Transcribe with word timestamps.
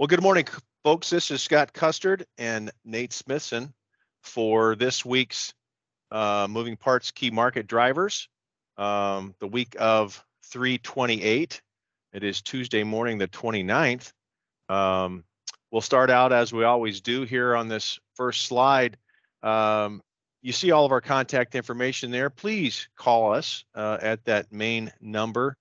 Well, 0.00 0.06
good 0.06 0.22
morning, 0.22 0.46
folks. 0.82 1.10
This 1.10 1.30
is 1.30 1.42
Scott 1.42 1.74
Custard 1.74 2.24
and 2.38 2.70
Nate 2.86 3.12
Smithson 3.12 3.74
for 4.22 4.74
this 4.74 5.04
week's 5.04 5.52
uh, 6.10 6.46
Moving 6.48 6.78
Parts 6.78 7.10
Key 7.10 7.30
Market 7.30 7.66
Drivers, 7.66 8.26
um, 8.78 9.34
the 9.40 9.46
week 9.46 9.76
of 9.78 10.24
328. 10.52 11.60
It 12.14 12.24
is 12.24 12.40
Tuesday 12.40 12.82
morning, 12.82 13.18
the 13.18 13.28
29th. 13.28 14.10
Um, 14.70 15.22
we'll 15.70 15.82
start 15.82 16.08
out 16.08 16.32
as 16.32 16.50
we 16.50 16.64
always 16.64 17.02
do 17.02 17.24
here 17.24 17.54
on 17.54 17.68
this 17.68 17.98
first 18.14 18.46
slide. 18.46 18.96
Um, 19.42 20.00
you 20.40 20.52
see 20.52 20.70
all 20.70 20.86
of 20.86 20.92
our 20.92 21.02
contact 21.02 21.54
information 21.54 22.10
there. 22.10 22.30
Please 22.30 22.88
call 22.96 23.34
us 23.34 23.66
uh, 23.74 23.98
at 24.00 24.24
that 24.24 24.50
main 24.50 24.92
number 24.98 25.58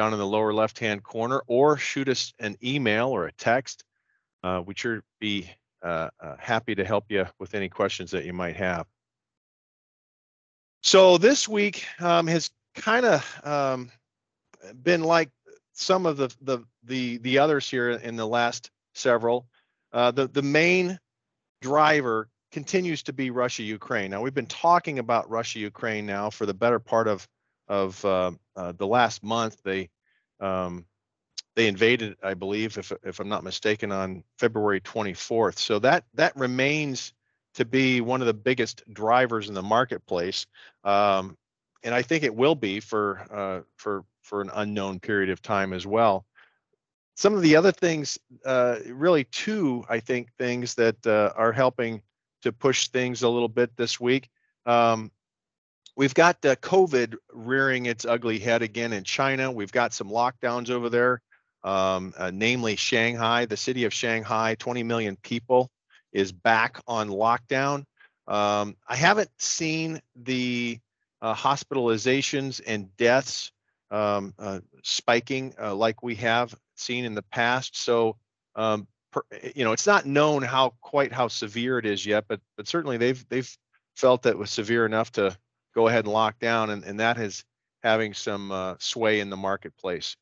down 0.00 0.14
in 0.14 0.18
the 0.18 0.26
lower 0.26 0.54
left 0.54 0.78
hand 0.78 1.02
corner 1.02 1.42
or 1.46 1.76
shoot 1.76 2.08
us 2.08 2.32
an 2.38 2.56
email 2.64 3.08
or 3.08 3.26
a 3.26 3.32
text. 3.32 3.84
Uh, 4.42 4.62
we'd 4.64 4.78
sure 4.78 5.02
be 5.20 5.50
uh, 5.82 6.08
uh, 6.18 6.36
happy 6.38 6.74
to 6.74 6.86
help 6.86 7.04
you 7.10 7.26
with 7.38 7.54
any 7.54 7.68
questions 7.68 8.10
that 8.10 8.24
you 8.24 8.32
might 8.32 8.56
have. 8.56 8.86
So 10.82 11.18
this 11.18 11.46
week 11.46 11.84
um, 12.00 12.26
has 12.28 12.50
kind 12.74 13.04
of 13.04 13.40
um, 13.44 13.90
been 14.82 15.04
like 15.04 15.28
some 15.74 16.06
of 16.06 16.16
the, 16.16 16.34
the 16.40 16.64
the 16.84 17.18
the 17.18 17.38
others 17.38 17.68
here 17.68 17.90
in 17.90 18.16
the 18.16 18.26
last 18.26 18.70
several. 18.94 19.46
Uh, 19.92 20.10
the 20.12 20.28
the 20.28 20.40
main 20.40 20.98
driver 21.60 22.30
continues 22.52 23.02
to 23.02 23.12
be 23.12 23.28
Russia 23.28 23.64
Ukraine. 23.64 24.10
Now 24.10 24.22
we've 24.22 24.32
been 24.32 24.46
talking 24.46 24.98
about 24.98 25.28
Russia 25.28 25.58
Ukraine 25.58 26.06
now 26.06 26.30
for 26.30 26.46
the 26.46 26.54
better 26.54 26.78
part 26.78 27.06
of 27.06 27.28
of 27.68 28.02
uh, 28.04 28.32
uh, 28.56 28.72
the 28.72 28.86
last 28.86 29.22
month. 29.22 29.58
They 29.62 29.90
um, 30.40 30.84
they 31.56 31.66
invaded, 31.66 32.16
I 32.22 32.34
believe, 32.34 32.78
if 32.78 32.92
if 33.04 33.20
I'm 33.20 33.28
not 33.28 33.44
mistaken, 33.44 33.92
on 33.92 34.24
February 34.38 34.80
24th. 34.80 35.58
So 35.58 35.78
that 35.80 36.04
that 36.14 36.36
remains 36.36 37.12
to 37.54 37.64
be 37.64 38.00
one 38.00 38.20
of 38.20 38.26
the 38.26 38.34
biggest 38.34 38.82
drivers 38.92 39.48
in 39.48 39.54
the 39.54 39.62
marketplace, 39.62 40.46
um, 40.84 41.36
and 41.82 41.94
I 41.94 42.02
think 42.02 42.24
it 42.24 42.34
will 42.34 42.54
be 42.54 42.80
for 42.80 43.26
uh, 43.32 43.60
for 43.76 44.04
for 44.22 44.40
an 44.40 44.50
unknown 44.54 45.00
period 45.00 45.30
of 45.30 45.42
time 45.42 45.72
as 45.72 45.86
well. 45.86 46.24
Some 47.16 47.34
of 47.34 47.42
the 47.42 47.56
other 47.56 47.72
things, 47.72 48.18
uh, 48.46 48.76
really 48.86 49.24
two, 49.24 49.84
I 49.88 50.00
think, 50.00 50.32
things 50.38 50.74
that 50.76 51.06
uh, 51.06 51.32
are 51.36 51.52
helping 51.52 52.00
to 52.42 52.52
push 52.52 52.88
things 52.88 53.22
a 53.22 53.28
little 53.28 53.48
bit 53.48 53.76
this 53.76 54.00
week. 54.00 54.30
Um, 54.64 55.10
We've 56.00 56.14
got 56.14 56.42
uh, 56.46 56.56
COVID 56.56 57.16
rearing 57.30 57.84
its 57.84 58.06
ugly 58.06 58.38
head 58.38 58.62
again 58.62 58.94
in 58.94 59.04
China. 59.04 59.52
We've 59.52 59.70
got 59.70 59.92
some 59.92 60.08
lockdowns 60.08 60.70
over 60.70 60.88
there, 60.88 61.20
um, 61.62 62.14
uh, 62.16 62.30
namely 62.32 62.76
Shanghai. 62.76 63.44
The 63.44 63.58
city 63.58 63.84
of 63.84 63.92
Shanghai, 63.92 64.54
20 64.54 64.82
million 64.82 65.16
people, 65.16 65.70
is 66.14 66.32
back 66.32 66.80
on 66.86 67.10
lockdown. 67.10 67.84
Um, 68.26 68.78
I 68.88 68.96
haven't 68.96 69.28
seen 69.38 70.00
the 70.16 70.78
uh, 71.20 71.34
hospitalizations 71.34 72.62
and 72.66 72.96
deaths 72.96 73.52
um, 73.90 74.32
uh, 74.38 74.60
spiking 74.82 75.52
uh, 75.60 75.74
like 75.74 76.02
we 76.02 76.14
have 76.14 76.54
seen 76.76 77.04
in 77.04 77.14
the 77.14 77.24
past. 77.24 77.76
So, 77.76 78.16
um, 78.56 78.88
per, 79.12 79.20
you 79.54 79.64
know, 79.66 79.72
it's 79.72 79.86
not 79.86 80.06
known 80.06 80.44
how 80.44 80.72
quite 80.80 81.12
how 81.12 81.28
severe 81.28 81.78
it 81.78 81.84
is 81.84 82.06
yet, 82.06 82.24
but 82.26 82.40
but 82.56 82.66
certainly 82.66 82.96
they've 82.96 83.22
they've 83.28 83.54
felt 83.96 84.22
that 84.22 84.38
was 84.38 84.50
severe 84.50 84.86
enough 84.86 85.12
to 85.12 85.36
go 85.74 85.88
ahead 85.88 86.04
and 86.04 86.12
lock 86.12 86.38
down, 86.38 86.70
and, 86.70 86.84
and 86.84 87.00
that 87.00 87.18
is 87.18 87.44
having 87.82 88.14
some 88.14 88.52
uh, 88.52 88.74
sway 88.78 89.20
in 89.20 89.30
the 89.30 89.36
marketplace. 89.36 90.16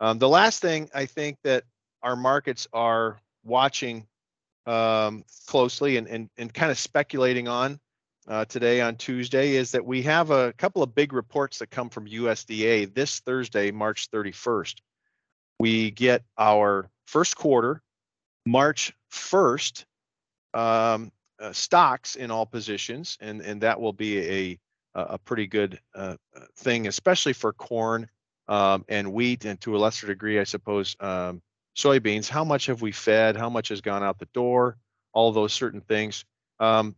Um, 0.00 0.18
the 0.18 0.28
last 0.28 0.60
thing 0.60 0.90
I 0.94 1.06
think 1.06 1.38
that 1.44 1.64
our 2.02 2.16
markets 2.16 2.66
are 2.72 3.20
watching 3.44 4.06
um, 4.66 5.24
closely 5.46 5.96
and, 5.96 6.06
and, 6.08 6.28
and 6.36 6.52
kind 6.52 6.70
of 6.70 6.78
speculating 6.78 7.48
on 7.48 7.78
uh, 8.26 8.44
today 8.46 8.80
on 8.80 8.96
Tuesday 8.96 9.52
is 9.52 9.72
that 9.72 9.84
we 9.84 10.02
have 10.02 10.30
a 10.30 10.52
couple 10.54 10.82
of 10.82 10.94
big 10.94 11.12
reports 11.12 11.58
that 11.58 11.70
come 11.70 11.90
from 11.90 12.06
USDA 12.06 12.92
this 12.94 13.20
Thursday, 13.20 13.70
March 13.70 14.10
31st. 14.10 14.76
We 15.58 15.90
get 15.90 16.22
our 16.38 16.90
first 17.06 17.36
quarter, 17.36 17.82
March 18.46 18.92
1st, 19.12 19.84
um, 20.54 21.12
uh, 21.38 21.52
stocks 21.52 22.16
in 22.16 22.30
all 22.30 22.46
positions, 22.46 23.18
and, 23.20 23.40
and 23.40 23.60
that 23.60 23.80
will 23.80 23.92
be 23.92 24.18
a 24.20 24.58
a 24.94 25.18
pretty 25.18 25.46
good 25.46 25.80
uh, 25.94 26.16
uh, 26.36 26.40
thing, 26.56 26.86
especially 26.86 27.32
for 27.32 27.52
corn 27.52 28.08
um, 28.48 28.84
and 28.88 29.12
wheat, 29.12 29.44
and 29.44 29.60
to 29.62 29.76
a 29.76 29.78
lesser 29.78 30.06
degree, 30.06 30.38
I 30.38 30.44
suppose, 30.44 30.96
um, 31.00 31.42
soybeans. 31.76 32.28
How 32.28 32.44
much 32.44 32.66
have 32.66 32.82
we 32.82 32.92
fed? 32.92 33.36
How 33.36 33.50
much 33.50 33.68
has 33.68 33.80
gone 33.80 34.02
out 34.02 34.18
the 34.18 34.28
door? 34.32 34.76
All 35.12 35.32
those 35.32 35.52
certain 35.52 35.80
things. 35.80 36.24
Um, 36.60 36.94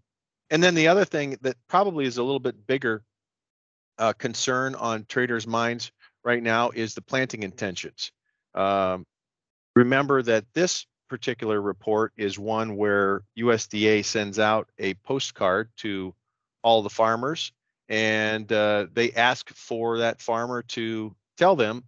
and 0.50 0.62
then 0.62 0.74
the 0.74 0.88
other 0.88 1.04
thing 1.04 1.38
that 1.42 1.56
probably 1.68 2.04
is 2.04 2.18
a 2.18 2.22
little 2.22 2.40
bit 2.40 2.66
bigger 2.66 3.02
uh, 3.98 4.12
concern 4.12 4.74
on 4.74 5.06
traders' 5.08 5.46
minds 5.46 5.90
right 6.24 6.42
now 6.42 6.70
is 6.70 6.94
the 6.94 7.02
planting 7.02 7.42
intentions. 7.42 8.12
Um, 8.54 9.06
remember 9.74 10.22
that 10.22 10.44
this 10.54 10.86
particular 11.08 11.60
report 11.60 12.12
is 12.16 12.38
one 12.38 12.76
where 12.76 13.22
USDA 13.38 14.04
sends 14.04 14.38
out 14.38 14.68
a 14.78 14.94
postcard 14.94 15.70
to 15.78 16.14
all 16.62 16.82
the 16.82 16.90
farmers 16.90 17.52
and 17.88 18.50
uh, 18.52 18.86
they 18.92 19.12
ask 19.12 19.48
for 19.50 19.98
that 19.98 20.20
farmer 20.20 20.62
to 20.62 21.14
tell 21.36 21.56
them, 21.56 21.84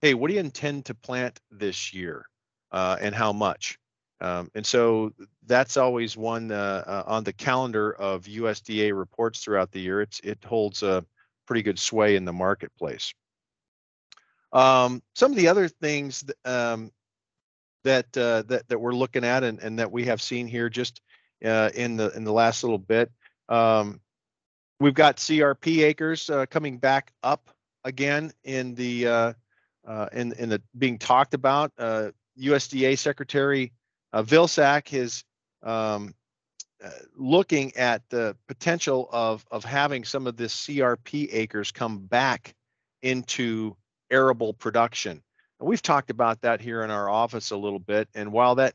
hey, 0.00 0.14
what 0.14 0.28
do 0.28 0.34
you 0.34 0.40
intend 0.40 0.86
to 0.86 0.94
plant 0.94 1.38
this 1.50 1.94
year 1.94 2.26
uh, 2.72 2.96
and 3.00 3.14
how 3.14 3.32
much? 3.32 3.78
Um, 4.20 4.50
and 4.54 4.64
so 4.64 5.12
that's 5.46 5.76
always 5.76 6.16
one 6.16 6.50
uh, 6.50 6.82
uh 6.86 7.02
on 7.06 7.24
the 7.24 7.34
calendar 7.34 7.92
of 7.92 8.24
USDA 8.24 8.96
reports 8.96 9.40
throughout 9.40 9.72
the 9.72 9.80
year. 9.80 10.00
It's, 10.00 10.20
it 10.20 10.42
holds 10.42 10.82
a 10.82 11.04
pretty 11.46 11.62
good 11.62 11.78
sway 11.78 12.16
in 12.16 12.24
the 12.24 12.32
marketplace. 12.32 13.12
Um, 14.52 15.02
some 15.14 15.32
of 15.32 15.36
the 15.36 15.48
other 15.48 15.68
things 15.68 16.24
um, 16.46 16.90
that, 17.84 18.06
uh, 18.16 18.42
that 18.42 18.66
that 18.68 18.80
we're 18.80 18.94
looking 18.94 19.22
at 19.24 19.44
and, 19.44 19.58
and 19.60 19.78
that 19.78 19.92
we 19.92 20.06
have 20.06 20.22
seen 20.22 20.46
here 20.46 20.70
just 20.70 21.02
uh, 21.44 21.70
in 21.74 21.96
the 21.96 22.10
in 22.16 22.24
the 22.24 22.32
last 22.32 22.64
little 22.64 22.78
bit. 22.78 23.10
Um, 23.48 24.00
We've 24.78 24.94
got 24.94 25.16
CRP 25.16 25.84
acres 25.84 26.28
uh, 26.28 26.46
coming 26.46 26.76
back 26.76 27.12
up 27.22 27.50
again 27.84 28.32
in 28.44 28.74
the 28.74 29.06
uh, 29.06 29.32
uh, 29.86 30.08
in 30.12 30.32
in 30.32 30.50
the 30.50 30.62
being 30.76 30.98
talked 30.98 31.32
about. 31.32 31.72
USDA 31.76 32.92
uh, 32.92 32.96
Secretary 32.96 33.72
uh, 34.12 34.22
Vilsack 34.22 34.92
is 34.92 35.24
um, 35.62 36.14
uh, 36.84 36.90
looking 37.16 37.74
at 37.76 38.02
the 38.10 38.36
potential 38.48 39.08
of 39.12 39.46
of 39.50 39.64
having 39.64 40.04
some 40.04 40.26
of 40.26 40.36
this 40.36 40.54
CRP 40.54 41.28
acres 41.32 41.72
come 41.72 41.98
back 41.98 42.54
into 43.00 43.76
arable 44.10 44.52
production. 44.52 45.22
And 45.58 45.68
we've 45.68 45.82
talked 45.82 46.10
about 46.10 46.42
that 46.42 46.60
here 46.60 46.82
in 46.82 46.90
our 46.90 47.08
office 47.08 47.50
a 47.50 47.56
little 47.56 47.78
bit. 47.78 48.08
And 48.14 48.30
while 48.30 48.56
that 48.56 48.74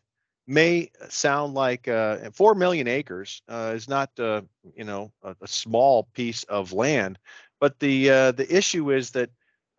may 0.52 0.92
sound 1.10 1.54
like 1.54 1.88
uh, 1.88 2.30
4 2.34 2.56
million 2.56 2.88
acres 2.88 3.42
uh, 3.48 3.72
is 3.74 3.88
not, 3.88 4.10
uh, 4.20 4.42
you 4.76 4.84
know, 4.84 5.12
a, 5.24 5.34
a, 5.42 5.48
small 5.48 6.10
piece 6.14 6.44
of 6.44 6.74
land, 6.74 7.18
but 7.62 7.80
the 7.80 8.10
uh, 8.10 8.32
the 8.34 8.56
issue 8.56 8.92
is 8.92 9.12
that 9.12 9.30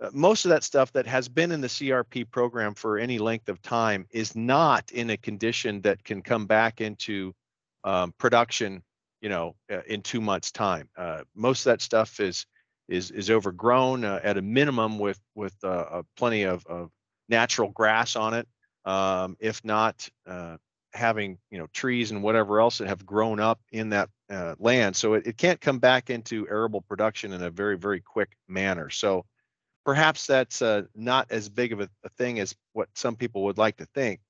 uh, 0.00 0.08
most 0.14 0.46
of 0.46 0.48
that 0.48 0.64
stuff 0.64 0.90
that 0.92 1.06
has 1.06 1.28
been 1.28 1.52
in 1.52 1.60
the 1.60 1.68
CRP 1.68 2.30
program 2.30 2.74
for 2.74 2.98
any 2.98 3.18
length 3.18 3.50
of 3.50 3.60
time 3.60 4.06
is 4.10 4.34
not 4.34 4.90
in 4.92 5.10
a 5.10 5.16
condition 5.16 5.82
that 5.82 6.02
can 6.04 6.22
come 6.22 6.46
back 6.46 6.80
into 6.80 7.34
um, 7.84 8.14
production, 8.16 8.82
you 9.20 9.28
know, 9.28 9.54
uh, 9.70 9.82
in 9.86 10.00
two 10.00 10.22
months' 10.22 10.50
time. 10.50 10.88
most 11.34 11.66
of 11.66 11.72
that 11.72 11.82
stuff 11.82 12.18
is 12.18 12.46
is 12.88 13.10
is 13.10 13.30
overgrown 13.30 14.04
at 14.04 14.38
a 14.38 14.42
minimum 14.42 14.98
with 14.98 15.20
with 15.34 15.54
plenty 16.16 16.44
of, 16.44 16.64
of 16.66 16.90
natural 17.28 17.68
grass 17.70 18.16
on 18.16 18.32
it 18.32 18.48
um, 18.84 19.36
if 19.40 19.64
not 19.64 20.08
uh, 20.26 20.56
having 20.92 21.38
you 21.50 21.58
know 21.58 21.66
trees 21.72 22.10
and 22.10 22.22
whatever 22.22 22.60
else 22.60 22.78
that 22.78 22.88
have 22.88 23.06
grown 23.06 23.40
up 23.40 23.60
in 23.70 23.90
that 23.90 24.08
uh, 24.30 24.54
land. 24.58 24.96
So 24.96 25.14
it, 25.14 25.26
it 25.26 25.36
can't 25.36 25.60
come 25.60 25.78
back 25.78 26.10
into 26.10 26.46
arable 26.48 26.82
production 26.82 27.32
in 27.32 27.42
a 27.42 27.50
very 27.50 27.78
very 27.78 28.00
quick 28.00 28.36
manner. 28.48 28.90
So 28.90 29.24
perhaps 29.84 30.26
that's 30.26 30.62
uh, 30.62 30.82
not 30.94 31.30
as 31.30 31.48
big 31.48 31.72
of 31.72 31.80
a, 31.80 31.88
a, 32.04 32.08
thing 32.10 32.38
as 32.38 32.54
what 32.72 32.88
some 32.94 33.16
people 33.16 33.44
would 33.44 33.58
like 33.58 33.78
to 33.78 33.86
think. 33.86 34.20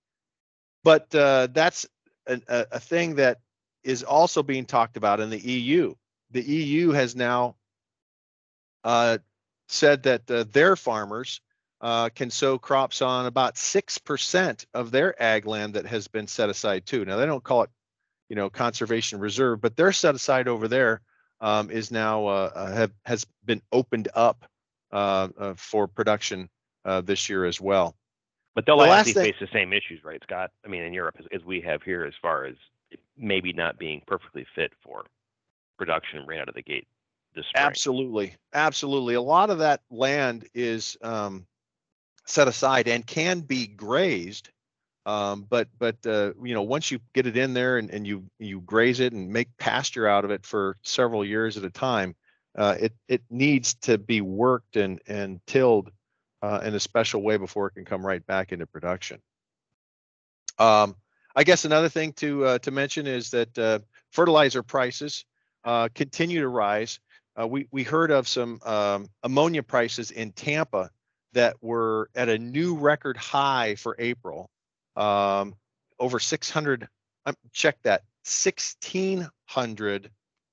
But 0.85 1.15
uh, 1.15 1.49
that's 1.53 1.87
a, 2.27 2.41
a, 2.49 2.81
thing 2.81 3.17
that 3.17 3.39
is 3.85 4.03
also 4.03 4.43
being 4.43 4.65
talked 4.65 4.97
about 4.97 5.21
in 5.21 5.31
the 5.31 5.39
EU. 5.39 5.95
The 6.31 6.43
EU 6.43 6.91
has 6.91 7.15
now 7.15 7.57
uh, 8.85 9.19
said 9.69 10.05
that 10.05 10.31
uh, 10.31 10.45
their 10.51 10.77
farmers 10.77 11.41
uh, 11.83 12.09
can 12.11 12.31
sow 12.31 12.59
crops 12.59 13.03
on 13.03 13.27
about 13.27 13.57
6% 13.57 14.67
of 14.73 14.91
their 14.93 15.21
ag 15.21 15.47
land 15.47 15.75
that 15.75 15.85
has 15.87 16.07
been 16.07 16.29
set 16.29 16.49
aside 16.49 16.87
too. 16.87 17.05
Now 17.05 17.17
they 17.17 17.27
don't 17.27 17.43
call 17.43 17.65
it, 17.65 17.71
you 18.29 18.37
know, 18.37 18.49
conservation 18.49 19.19
reserve, 19.19 19.61
but 19.61 19.77
their 19.77 19.93
set 19.93 20.15
aside 20.15 20.47
over 20.47 20.69
there 20.69 21.03
um, 21.41 21.71
is 21.71 21.91
now 21.91 22.27
uh, 22.27 22.51
uh, 22.55 22.73
have, 22.73 22.93
has 23.05 23.27
been 23.45 23.61
opened 23.73 24.09
up 24.15 24.47
uh, 24.93 25.29
uh, 25.37 25.55
for 25.57 25.89
production 25.89 26.49
uh, 26.85 27.01
this 27.01 27.29
year 27.29 27.45
as 27.45 27.61
well. 27.61 27.97
But 28.55 28.65
they'll 28.65 28.79
The 28.79 28.85
likely 28.85 29.15
face 29.15 29.35
the 29.41 29.49
same 29.53 29.73
issues, 29.73 30.05
right, 30.05 30.23
Scott? 30.23 30.51
I 30.65 30.69
mean, 30.69 30.83
in 30.83 30.93
Europe, 30.93 31.17
as, 31.19 31.27
as 31.33 31.45
we 31.45 31.61
have 31.63 31.83
here, 31.83 32.05
as 32.05 32.15
far 32.23 32.45
as 32.45 32.55
maybe 33.17 33.53
not 33.53 33.79
being 33.79 34.03
perfectly 34.07 34.47
fit 34.55 34.73
for 34.85 35.05
production 35.79 36.27
right 36.27 36.39
out 36.39 36.49
of 36.49 36.55
the 36.55 36.63
gate. 36.63 36.87
Absolutely, 37.57 38.35
absolutely. 38.53 39.15
A 39.15 39.23
lot 39.23 39.49
of 39.49 39.59
that 39.59 39.81
land 39.91 40.47
is 40.55 40.99
um, 41.03 41.47
set 42.27 42.49
aside 42.49 42.89
and 42.89 43.07
can 43.07 43.41
be 43.41 43.67
grazed, 43.67 44.51
um, 45.07 45.47
but 45.49 45.69
but 45.79 45.97
uh, 46.07 46.33
you 46.43 46.55
know 46.55 46.63
once 46.63 46.91
you 46.91 47.01
get 47.15 47.27
it 47.27 47.37
in 47.37 47.55
there 47.55 47.79
and, 47.79 47.91
and 47.91 48.07
you 48.07 48.25
you 48.39 48.61
graze 48.61 49.01
it 49.01 49.13
and 49.13 49.31
make 49.31 49.57
pasture 49.59 50.07
out 50.07 50.25
of 50.25 50.31
it 50.31 50.47
for 50.47 50.77
several 50.83 51.25
years 51.25 51.57
at 51.57 51.65
a 51.65 51.71
time, 51.71 52.15
uh, 52.57 52.77
it 52.79 52.93
it 53.09 53.23
needs 53.31 53.75
to 53.75 53.99
be 53.99 54.21
worked 54.21 54.77
and 54.77 55.01
and 55.07 55.41
tilled 55.47 55.91
uh, 56.43 56.61
in 56.65 56.75
a 56.75 56.81
special 56.81 57.23
way 57.23 57.37
before 57.37 57.67
it 57.67 57.75
can 57.75 57.85
come 57.85 58.05
right 58.07 58.25
back 58.27 58.53
into 58.53 58.67
production. 58.67 59.21
Um, 60.59 60.97
I 61.35 61.45
guess 61.45 61.65
another 61.65 61.89
thing 61.89 62.13
to 62.15 62.45
uh, 62.45 62.59
to 62.61 62.71
mention 62.71 63.07
is 63.07 63.31
that 63.31 63.59
uh, 63.59 63.81
fertilizer 64.13 64.63
prices 64.63 65.25
uh, 65.65 65.89
continue 65.95 66.41
to 66.41 66.49
rise. 66.49 67.01
We 67.49 67.67
we 67.73 67.83
heard 67.83 68.11
of 68.11 68.29
some 68.29 68.61
um, 68.65 69.09
ammonia 69.25 69.63
prices 69.63 70.11
in 70.11 70.33
Tampa 70.33 70.91
that 71.33 71.57
were 71.63 72.11
at 72.15 72.29
a 72.29 72.39
new 72.39 72.77
record 72.77 73.17
high 73.17 73.75
for 73.75 73.97
April, 73.99 74.51
um, 74.97 75.55
over 75.99 76.19
600. 76.19 76.89
Um, 77.25 77.35
check 77.53 77.77
that, 77.83 78.03
1,600 78.25 80.11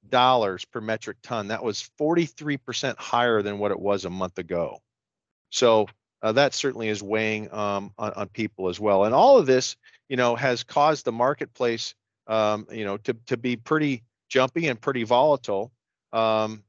dollars 0.07 0.65
per 0.65 0.81
metric 0.81 1.17
ton. 1.21 1.49
That 1.49 1.63
was 1.63 1.81
43 1.97 2.57
percent 2.57 2.99
higher 2.99 3.41
than 3.41 3.59
what 3.59 3.71
it 3.71 3.79
was 3.79 4.05
a 4.05 4.09
month 4.09 4.37
ago. 4.37 4.81
So 5.49 5.87
uh, 6.21 6.33
that 6.33 6.53
certainly 6.53 6.89
is 6.89 7.01
weighing 7.01 7.51
um, 7.53 7.93
on, 7.97 8.13
on 8.13 8.27
people 8.29 8.69
as 8.69 8.79
well. 8.79 9.05
And 9.05 9.13
all 9.13 9.37
of 9.37 9.45
this, 9.45 9.75
you 10.09 10.17
know, 10.17 10.35
has 10.35 10.63
caused 10.63 11.05
the 11.05 11.11
marketplace, 11.11 11.95
um, 12.27 12.67
you 12.71 12.85
know, 12.85 12.97
to 12.97 13.13
to 13.27 13.37
be 13.37 13.55
pretty 13.55 14.03
jumpy 14.29 14.67
and 14.67 14.79
pretty 14.79 15.03
volatile. 15.03 15.71
Um, 16.13 16.63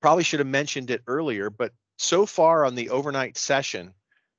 probably 0.00 0.24
should 0.24 0.40
have 0.40 0.48
mentioned 0.48 0.90
it 0.90 1.02
earlier, 1.06 1.50
but 1.50 1.72
so 2.00 2.24
far 2.24 2.64
on 2.64 2.74
the 2.74 2.90
overnight 2.90 3.36
session 3.36 3.92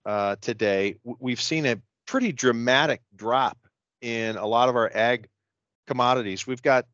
uh, 0.06 0.36
today, 0.42 0.96
we've 1.04 1.42
seen 1.42 1.68
a 1.68 1.80
pretty 2.08 2.32
dramatic 2.32 3.02
drop 3.16 3.58
in 4.02 4.36
a 4.36 4.46
lot 4.46 4.68
of 4.68 4.76
our 4.76 4.92
ag 4.92 5.28
commodities. 5.86 6.48
We've 6.48 6.62
got 6.62 6.88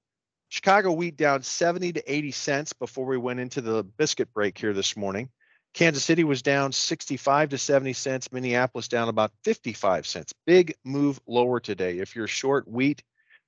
Chicago 0.49 0.91
wheat 0.91 1.15
down 1.15 1.41
70 1.41 1.93
to 1.93 2.13
80 2.13 2.31
cents 2.31 2.73
before 2.73 3.05
we 3.05 3.17
went 3.17 3.39
into 3.39 3.61
the 3.61 3.83
biscuit 3.83 4.33
break 4.33 4.57
here 4.57 4.73
this 4.73 4.97
morning. 4.97 5.29
Kansas 5.73 6.03
City 6.03 6.25
was 6.25 6.41
down 6.41 6.73
65 6.73 7.49
to 7.49 7.57
70 7.57 7.93
cents. 7.93 8.31
Minneapolis 8.33 8.89
down 8.89 9.07
about 9.07 9.31
55 9.45 10.05
cents. 10.05 10.33
Big 10.45 10.75
move 10.83 11.19
lower 11.27 11.61
today. 11.61 11.99
If 11.99 12.13
you're 12.13 12.27
short 12.27 12.67
wheat, 12.67 13.03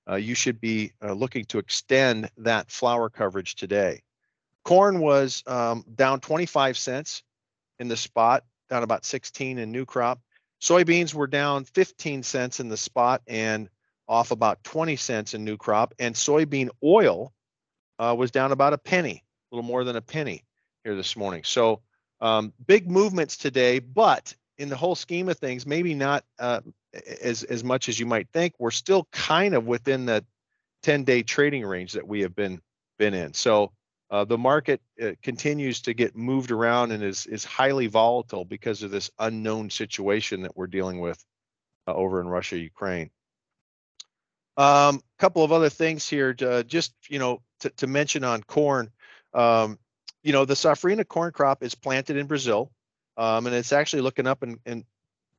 uh, 0.10 0.16
you 0.16 0.36
should 0.36 0.62
be 0.62 0.94
uh, 1.04 1.12
looking 1.12 1.44
to 1.46 1.58
extend 1.58 2.30
that 2.38 2.72
flour 2.72 3.10
coverage 3.10 3.56
today. 3.56 4.04
Corn 4.64 5.00
was 5.00 5.44
um, 5.48 5.84
down 5.96 6.20
25 6.20 6.78
cents 6.78 7.24
in 7.80 7.88
the 7.88 7.98
spot, 7.98 8.44
down 8.70 8.84
about 8.84 9.06
16 9.06 9.58
in 9.58 9.72
new 9.72 9.86
crop. 9.86 10.20
Soybeans 10.62 11.14
were 11.14 11.28
down 11.28 11.64
15 11.64 12.24
cents 12.24 12.60
in 12.60 12.70
the 12.70 12.78
spot 12.78 13.22
and 13.28 13.70
off 14.08 14.32
about 14.32 14.64
20 14.64 14.96
cents 14.96 15.34
in 15.34 15.46
new 15.46 15.58
crop. 15.58 15.94
And 16.00 16.14
soybean 16.14 16.70
oil 16.84 17.34
uh, 17.98 18.16
was 18.18 18.32
down 18.32 18.52
about 18.52 18.74
a 18.74 18.78
penny, 18.78 19.24
a 19.52 19.56
little 19.56 19.68
more 19.68 19.84
than 19.84 19.96
a 19.96 20.02
penny 20.02 20.44
here 20.84 20.96
this 20.96 21.16
morning. 21.16 21.44
So 21.44 21.82
um, 22.22 22.54
big 22.66 22.90
movements 22.90 23.38
today, 23.38 23.80
but 23.80 24.36
in 24.58 24.70
the 24.70 24.76
whole 24.76 24.96
scheme 24.96 25.30
of 25.30 25.38
things, 25.38 25.66
maybe 25.66 25.94
not 25.94 26.26
uh, 26.38 26.62
as 27.22 27.44
as 27.44 27.64
much 27.64 27.88
as 27.88 28.00
you 28.00 28.06
might 28.06 28.28
think. 28.34 28.54
We're 28.60 28.72
still 28.72 29.08
kind 29.12 29.56
of 29.56 29.66
within 29.66 30.06
the 30.06 30.26
10-day 30.84 31.24
trading 31.24 31.66
range 31.66 31.94
that 31.94 32.08
we 32.08 32.22
have 32.22 32.36
been 32.36 32.62
been 32.98 33.14
in. 33.14 33.34
So 33.34 33.72
uh, 34.12 34.26
the 34.26 34.38
market 34.38 34.82
uh, 35.02 35.12
continues 35.22 35.82
to 35.82 35.94
get 35.94 36.16
moved 36.16 36.52
around 36.52 36.92
and 36.92 37.04
is 37.04 37.28
is 37.28 37.46
highly 37.46 37.88
volatile 37.88 38.44
because 38.44 38.82
of 38.82 38.90
this 38.90 39.12
unknown 39.20 39.70
situation 39.70 40.42
that 40.42 40.58
we're 40.58 40.68
dealing 40.68 41.00
with 41.00 41.24
uh, 41.88 41.94
over 41.94 42.20
in 42.20 42.28
Russia, 42.28 42.58
Ukraine. 42.58 43.12
A 44.58 44.62
um, 44.62 45.02
couple 45.20 45.44
of 45.44 45.52
other 45.52 45.70
things 45.70 46.10
here, 46.10 46.34
to, 46.34 46.64
just 46.64 46.94
you 47.08 47.20
know, 47.20 47.42
to, 47.62 47.70
to 47.70 47.88
mention 47.88 48.24
on 48.24 48.44
corn. 48.44 48.90
Um, 49.34 49.78
you 50.24 50.34
know, 50.34 50.44
the 50.44 50.56
safrinha 50.56 51.08
corn 51.08 51.32
crop 51.32 51.64
is 51.64 51.76
planted 51.76 52.18
in 52.18 52.26
Brazil, 52.26 52.72
um, 53.16 53.46
and 53.46 53.56
it's 53.56 53.72
actually 53.72 54.02
looking 54.02 54.28
up 54.28 54.42
and, 54.42 54.58
and 54.66 54.84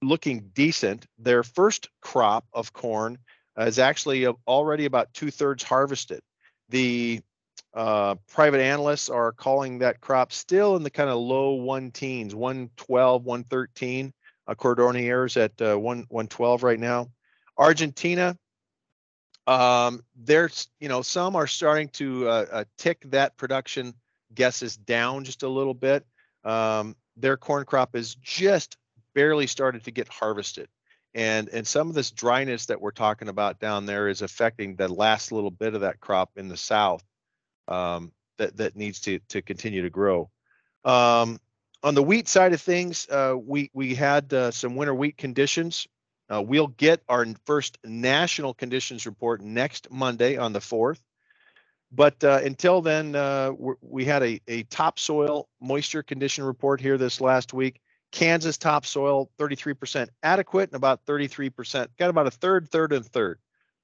looking 0.01 0.51
decent. 0.55 1.07
Their 1.19 1.43
first 1.43 1.89
crop 2.01 2.47
of 2.53 2.73
corn 2.73 3.19
is 3.59 3.79
actually 3.79 4.27
already 4.27 4.87
about 4.87 5.13
two 5.13 5.31
thirds 5.31 5.63
harvested. 5.65 6.21
The 6.71 7.21
uh, 7.73 8.17
private 8.29 8.61
analysts 8.61 9.09
are 9.09 9.33
calling 9.33 9.79
that 9.79 10.01
crop 10.01 10.33
still 10.33 10.77
in 10.77 10.83
the 10.83 10.91
kind 10.91 11.09
of 11.09 11.19
low 11.19 11.53
one 11.53 11.91
teens, 11.91 12.35
112, 12.35 13.25
113. 13.25 14.13
Uh, 14.47 14.55
Cordonnier 14.55 15.37
at 15.37 15.63
uh, 15.63 15.79
1, 15.79 16.07
112 16.09 16.63
right 16.65 16.81
now. 16.81 17.09
Argentina, 17.57 18.37
um, 19.47 20.03
there's, 20.17 20.69
you 20.81 20.89
know, 20.89 21.03
some 21.03 21.37
are 21.37 21.47
starting 21.47 21.89
to 21.91 22.29
uh, 22.29 22.47
uh, 22.51 22.65
tick 22.77 23.01
that 23.07 23.37
production 23.37 23.95
guesses 24.35 24.77
down 24.77 25.25
just 25.25 25.45
a 25.45 25.49
little 25.49 25.75
bit. 25.75 26.05
Um, 26.43 26.97
their 27.17 27.37
corn 27.37 27.65
crop 27.65 27.95
is 27.95 28.17
just 28.17 28.77
barely 29.15 29.47
started 29.47 29.85
to 29.85 29.93
get 29.93 30.09
harvested. 30.09 30.69
And, 31.15 31.49
and 31.49 31.67
some 31.67 31.89
of 31.89 31.95
this 31.95 32.11
dryness 32.11 32.67
that 32.67 32.81
we're 32.81 32.93
talking 32.93 33.29
about 33.29 33.61
down 33.61 33.87
there 33.87 34.09
is 34.09 34.23
affecting 34.23 34.75
the 34.75 34.89
last 34.89 35.33
little 35.33 35.51
bit 35.51 35.75
of 35.75 35.83
that 35.83 36.01
crop 36.01 36.31
in 36.37 36.49
the 36.49 36.57
south 36.57 37.05
um, 37.71 38.13
that, 38.39 38.57
that 38.57 38.77
needs 38.77 39.01
to, 39.01 39.19
to 39.29 39.43
continue 39.43 39.83
to 39.83 39.91
grow. 39.91 40.31
Um, 40.85 41.41
on 41.83 41.95
the 41.95 42.03
wheat 42.03 42.29
side 42.29 42.53
of 42.53 42.61
things, 42.61 43.09
uh, 43.09 43.35
we, 43.39 43.71
we 43.73 43.95
had 43.95 44.33
uh, 44.33 44.51
some 44.51 44.77
winter 44.77 44.95
wheat 44.95 45.17
conditions. 45.17 45.87
Uh, 46.29 46.43
we'll 46.43 46.69
get 46.69 47.03
our 47.09 47.27
first 47.47 47.79
national 47.85 48.55
conditions 48.55 49.07
report 49.07 49.41
next 49.41 49.91
Monday 49.91 50.37
on 50.37 50.53
the 50.53 50.61
4th. 50.61 51.01
But 51.93 52.23
uh, 52.23 52.41
until 52.45 52.83
then, 52.83 53.17
uh, 53.17 53.53
we 53.81 54.05
had 54.05 54.23
a, 54.23 54.41
a 54.47 54.63
topsoil 54.65 55.49
moisture 55.61 56.03
condition 56.03 56.45
report 56.45 56.81
here 56.81 56.97
this 56.97 57.21
last 57.21 57.53
week. 57.53 57.81
Kansas 58.13 58.59
topsoil, 58.59 59.31
33% 59.39 60.09
adequate 60.23 60.71
and 60.71 60.77
about 60.77 61.05
33%, 61.07 61.89
got 61.99 62.11
about 62.11 62.27
a 62.27 62.31
third, 62.31 62.69
third, 62.71 62.93
and 62.93 63.05
third. 63.05 63.39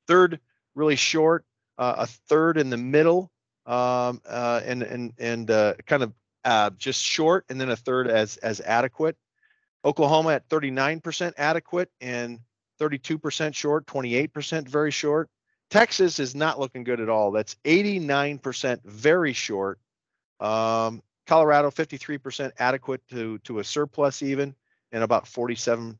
Third, 0.06 0.40
really 0.74 0.96
short, 0.96 1.44
uh, 1.78 1.94
a 1.98 2.06
third 2.06 2.58
in 2.58 2.70
the 2.70 2.76
middle, 2.76 3.30
um, 3.66 4.20
uh, 4.26 4.60
and 4.64 4.82
and 4.82 5.12
and 5.18 5.50
uh, 5.50 5.74
kind 5.86 6.02
of 6.02 6.12
uh, 6.44 6.70
just 6.70 7.02
short, 7.02 7.44
and 7.48 7.60
then 7.60 7.70
a 7.70 7.76
third 7.76 8.08
as 8.08 8.36
as 8.38 8.60
adequate. 8.60 9.16
Oklahoma 9.84 10.30
at 10.30 10.48
39% 10.48 11.32
adequate 11.36 11.90
and 12.00 12.40
32% 12.80 13.54
short, 13.54 13.86
28% 13.86 14.68
very 14.68 14.90
short. 14.90 15.30
Texas 15.70 16.18
is 16.18 16.34
not 16.34 16.58
looking 16.58 16.82
good 16.82 17.00
at 17.00 17.08
all. 17.08 17.30
That's 17.30 17.54
89% 17.64 18.80
very 18.84 19.32
short. 19.32 19.78
Um, 20.40 21.02
Colorado 21.26 21.70
53% 21.70 22.52
adequate 22.58 23.02
to 23.08 23.38
to 23.38 23.58
a 23.58 23.64
surplus 23.64 24.22
even, 24.22 24.54
and 24.92 25.02
about 25.02 25.24
47% 25.24 25.96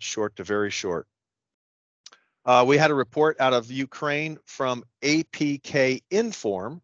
short 0.00 0.36
to 0.36 0.44
very 0.44 0.70
short. 0.70 1.06
Uh, 2.44 2.64
we 2.66 2.76
had 2.76 2.90
a 2.90 2.94
report 2.94 3.40
out 3.40 3.52
of 3.52 3.70
Ukraine 3.70 4.38
from 4.44 4.84
APK 5.02 6.02
Inform, 6.10 6.82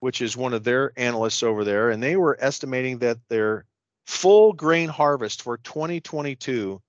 which 0.00 0.20
is 0.20 0.36
one 0.36 0.52
of 0.52 0.64
their 0.64 0.92
analysts 0.96 1.42
over 1.42 1.64
there, 1.64 1.90
and 1.90 2.02
they 2.02 2.16
were 2.16 2.36
estimating 2.40 2.98
that 2.98 3.18
their 3.28 3.66
full 4.06 4.52
grain 4.52 4.88
harvest 4.88 5.42
for 5.42 5.58
2022 5.58 6.80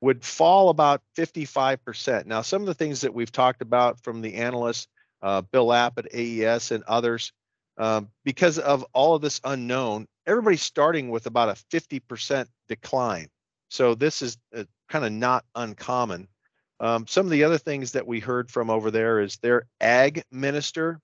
would 0.00 0.24
fall 0.24 0.68
about 0.68 1.02
55%. 1.16 2.26
Now, 2.26 2.42
some 2.42 2.62
of 2.62 2.66
the 2.66 2.74
things 2.74 3.00
that 3.00 3.14
we've 3.14 3.32
talked 3.32 3.62
about 3.62 4.00
from 4.02 4.20
the 4.20 4.34
analysts, 4.34 4.86
uh, 5.22 5.40
Bill 5.40 5.72
App 5.72 5.98
at 5.98 6.14
AES 6.14 6.70
and 6.70 6.84
others, 6.84 7.32
um, 7.78 8.10
because 8.24 8.58
of 8.58 8.84
all 8.92 9.14
of 9.14 9.22
this 9.22 9.40
unknown, 9.44 10.06
everybody's 10.26 10.62
starting 10.62 11.10
with 11.10 11.26
about 11.26 11.48
a 11.48 11.76
50% 11.76 12.46
decline. 12.68 13.28
So 13.70 13.94
this 13.94 14.22
is 14.22 14.38
uh, 14.54 14.64
kind 14.88 15.04
of 15.04 15.12
not 15.12 15.44
uncommon. 15.54 16.28
Um, 16.80 17.06
some 17.06 17.26
of 17.26 17.30
the 17.30 17.44
other 17.44 17.58
things 17.58 17.92
that 17.92 18.06
we 18.06 18.20
heard 18.20 18.50
from 18.50 18.70
over 18.70 18.90
there 18.90 19.20
is 19.20 19.36
their 19.38 19.66
ag 19.80 20.22
minister 20.30 21.00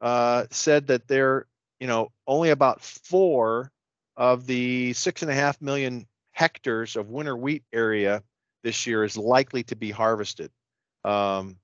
uh, 0.00 0.44
said 0.50 0.86
that 0.88 1.08
they're, 1.08 1.46
you 1.80 1.86
know, 1.86 2.10
only 2.26 2.50
about 2.50 2.80
four 2.80 3.70
of 4.16 4.46
the 4.46 4.92
six 4.92 5.22
and 5.22 5.30
a 5.30 5.34
half 5.34 5.60
million 5.60 6.06
hectares 6.32 6.96
of 6.96 7.10
winter 7.10 7.36
wheat 7.36 7.64
area 7.72 8.22
this 8.62 8.86
year 8.86 9.04
is 9.04 9.16
likely 9.16 9.62
to 9.64 9.76
be 9.76 9.90
harvested. 9.90 10.50
Um, 11.04 11.56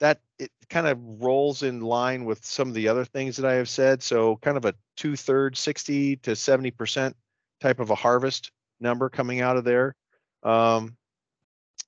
that 0.00 0.20
it 0.38 0.50
kind 0.70 0.86
of 0.86 0.98
rolls 1.20 1.62
in 1.62 1.80
line 1.80 2.24
with 2.24 2.44
some 2.44 2.68
of 2.68 2.74
the 2.74 2.88
other 2.88 3.04
things 3.04 3.36
that 3.36 3.46
I 3.46 3.54
have 3.54 3.68
said. 3.68 4.02
So 4.02 4.36
kind 4.36 4.56
of 4.56 4.64
a 4.64 4.74
two 4.96 5.14
thirds, 5.14 5.60
60 5.60 6.16
to 6.16 6.30
70% 6.30 7.12
type 7.60 7.80
of 7.80 7.90
a 7.90 7.94
harvest 7.94 8.50
number 8.80 9.10
coming 9.10 9.42
out 9.42 9.58
of 9.58 9.64
there. 9.64 9.94
Um, 10.42 10.96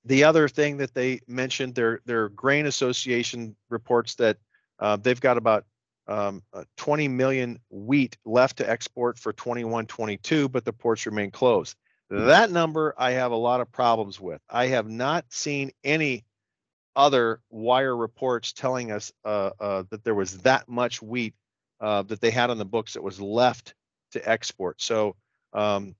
the 0.05 0.23
other 0.23 0.47
thing 0.47 0.77
that 0.77 0.93
they 0.93 1.21
mentioned, 1.27 1.75
their 1.75 2.01
their 2.05 2.29
grain 2.29 2.65
association 2.65 3.55
reports 3.69 4.15
that 4.15 4.37
uh, 4.79 4.97
they've 4.97 5.19
got 5.19 5.37
about 5.37 5.65
um, 6.07 6.43
uh, 6.53 6.65
20 6.77 7.07
million 7.07 7.59
wheat 7.69 8.17
left 8.25 8.57
to 8.57 8.69
export 8.69 9.17
for 9.17 9.31
21 9.31 9.85
22, 9.85 10.49
but 10.49 10.65
the 10.65 10.73
ports 10.73 11.05
remain 11.05 11.31
closed. 11.31 11.75
That 12.09 12.51
number 12.51 12.93
I 12.97 13.11
have 13.11 13.31
a 13.31 13.37
lot 13.37 13.59
of 13.59 13.71
problems 13.71 14.19
with. 14.19 14.39
I 14.47 14.67
have 14.67 14.87
not 14.87 15.25
seen 15.29 15.71
any 15.83 16.25
other 16.95 17.39
wire 17.49 17.95
reports 17.95 18.53
telling 18.53 18.91
us 18.91 19.11
uh, 19.25 19.51
uh, 19.59 19.83
that 19.89 20.03
there 20.03 20.13
was 20.13 20.37
that 20.39 20.69
much 20.69 21.01
wheat 21.01 21.33
uh, 21.81 22.03
that 22.03 22.21
they 22.21 22.29
had 22.29 22.51
on 22.51 22.59
the 22.59 22.65
books 22.65 22.93
that 22.93 23.01
was 23.01 23.19
left 23.19 23.73
to 24.11 24.29
export. 24.29 24.79
So 24.79 25.15
um, 25.53 25.95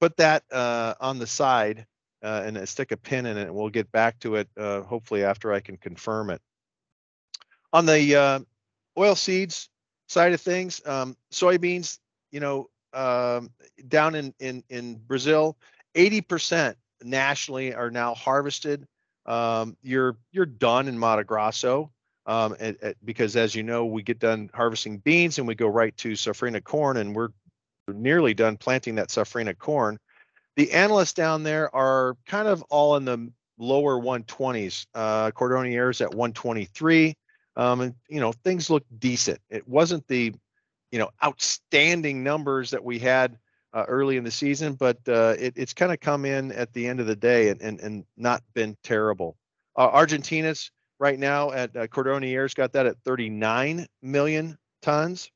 put 0.00 0.18
that 0.18 0.44
uh, 0.52 0.94
on 1.00 1.18
the 1.18 1.26
side 1.26 1.86
uh, 2.24 2.42
and 2.44 2.68
stick 2.68 2.90
a 2.90 2.96
pin 2.96 3.26
in 3.26 3.36
it, 3.36 3.42
and 3.42 3.54
we'll 3.54 3.68
get 3.68 3.92
back 3.92 4.18
to 4.20 4.36
it 4.36 4.48
uh, 4.56 4.80
hopefully 4.82 5.22
after 5.22 5.52
I 5.52 5.60
can 5.60 5.76
confirm 5.76 6.30
it. 6.30 6.40
On 7.72 7.86
the 7.86 8.44
oil 8.98 9.14
seeds 9.14 9.68
side 10.08 10.32
of 10.32 10.40
things, 10.40 10.80
um, 10.86 11.16
soybeans, 11.32 11.98
you 12.30 12.40
know, 12.40 12.68
um, 12.92 13.50
down 13.88 14.14
in 14.14 14.34
in 14.38 14.62
in 14.68 14.96
Brazil, 14.96 15.56
80% 15.94 16.74
nationally 17.02 17.74
are 17.74 17.90
now 17.90 18.14
harvested. 18.14 18.86
Um, 19.26 19.76
you're 19.82 20.16
you're 20.32 20.46
done 20.46 20.88
in 20.88 20.98
Mato 20.98 21.24
Grosso 21.24 21.90
um, 22.26 22.56
at, 22.60 22.82
at, 22.82 22.96
because 23.04 23.36
as 23.36 23.54
you 23.54 23.62
know, 23.62 23.86
we 23.86 24.02
get 24.02 24.18
done 24.18 24.50
harvesting 24.54 24.98
beans 24.98 25.38
and 25.38 25.48
we 25.48 25.54
go 25.54 25.66
right 25.66 25.96
to 25.98 26.12
safrinha 26.12 26.62
corn, 26.62 26.96
and 26.96 27.14
we're 27.14 27.30
nearly 27.88 28.34
done 28.34 28.56
planting 28.56 28.94
that 28.96 29.08
safrinha 29.08 29.56
corn. 29.58 29.98
The 30.56 30.72
analysts 30.72 31.14
down 31.14 31.42
there 31.42 31.74
are 31.74 32.16
kind 32.26 32.48
of 32.48 32.62
all 32.64 32.96
in 32.96 33.04
the 33.04 33.32
lower 33.58 34.00
120s. 34.00 34.86
Uh, 34.94 35.30
is 35.90 36.00
at 36.00 36.10
123. 36.10 37.16
Um, 37.56 37.80
and 37.80 37.94
you 38.08 38.20
know 38.20 38.32
things 38.32 38.68
look 38.68 38.84
decent. 38.98 39.40
It 39.48 39.66
wasn't 39.68 40.06
the 40.08 40.34
you 40.90 40.98
know 40.98 41.10
outstanding 41.22 42.22
numbers 42.22 42.70
that 42.70 42.84
we 42.84 42.98
had 42.98 43.38
uh, 43.72 43.84
early 43.86 44.16
in 44.16 44.24
the 44.24 44.30
season, 44.30 44.74
but 44.74 44.98
uh, 45.08 45.34
it, 45.38 45.54
it's 45.56 45.72
kind 45.72 45.92
of 45.92 46.00
come 46.00 46.24
in 46.24 46.50
at 46.52 46.72
the 46.72 46.86
end 46.86 47.00
of 47.00 47.06
the 47.06 47.16
day 47.16 47.48
and 47.50 47.60
and, 47.62 47.80
and 47.80 48.04
not 48.16 48.42
been 48.54 48.76
terrible. 48.82 49.36
Uh, 49.76 49.88
Argentina's 49.88 50.70
right 50.98 51.18
now 51.18 51.52
at 51.52 51.76
uh, 51.76 51.86
Cordonnier's 51.86 52.54
got 52.54 52.72
that 52.72 52.86
at 52.86 52.98
39 53.04 53.86
million 54.02 54.56
tons. 54.82 55.30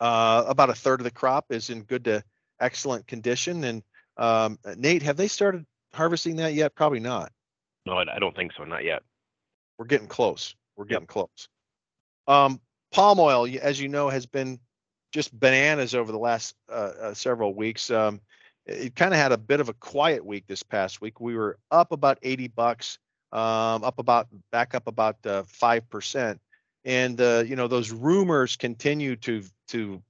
Uh, 0.00 0.44
about 0.46 0.70
a 0.70 0.74
third 0.74 1.00
of 1.00 1.04
the 1.04 1.10
crop 1.10 1.46
is 1.50 1.70
in 1.70 1.82
good 1.82 2.04
to 2.04 2.22
excellent 2.60 3.06
condition. 3.06 3.64
And 3.64 3.82
um, 4.16 4.58
Nate, 4.76 5.02
have 5.02 5.16
they 5.16 5.28
started 5.28 5.64
harvesting 5.92 6.36
that 6.36 6.54
yet? 6.54 6.74
Probably 6.74 7.00
not. 7.00 7.32
No, 7.86 7.98
I 7.98 8.18
don't 8.18 8.34
think 8.34 8.52
so. 8.56 8.64
Not 8.64 8.84
yet. 8.84 9.02
We're 9.78 9.86
getting 9.86 10.08
close. 10.08 10.54
We're 10.76 10.84
getting 10.84 11.02
yep. 11.02 11.08
close. 11.08 11.48
Um, 12.26 12.60
palm 12.92 13.18
oil, 13.20 13.46
as 13.60 13.80
you 13.80 13.88
know, 13.88 14.08
has 14.08 14.26
been 14.26 14.58
just 15.12 15.38
bananas 15.38 15.94
over 15.94 16.10
the 16.10 16.18
last 16.18 16.54
uh, 16.70 16.92
uh, 17.00 17.14
several 17.14 17.54
weeks. 17.54 17.90
Um, 17.90 18.20
it 18.66 18.96
kind 18.96 19.12
of 19.12 19.20
had 19.20 19.32
a 19.32 19.38
bit 19.38 19.60
of 19.60 19.68
a 19.68 19.74
quiet 19.74 20.24
week 20.24 20.44
this 20.46 20.62
past 20.62 21.00
week. 21.00 21.20
We 21.20 21.36
were 21.36 21.58
up 21.70 21.92
about 21.92 22.18
80 22.22 22.48
bucks, 22.48 22.98
um, 23.32 23.84
up 23.84 23.98
about 23.98 24.28
back 24.50 24.74
up 24.74 24.86
about 24.86 25.16
uh, 25.26 25.42
five 25.46 25.88
percent, 25.90 26.40
and 26.84 27.20
uh, 27.20 27.42
you 27.46 27.56
know 27.56 27.68
those 27.68 27.90
rumors 27.90 28.56
continue 28.56 29.16
to 29.16 29.42
to 29.68 30.02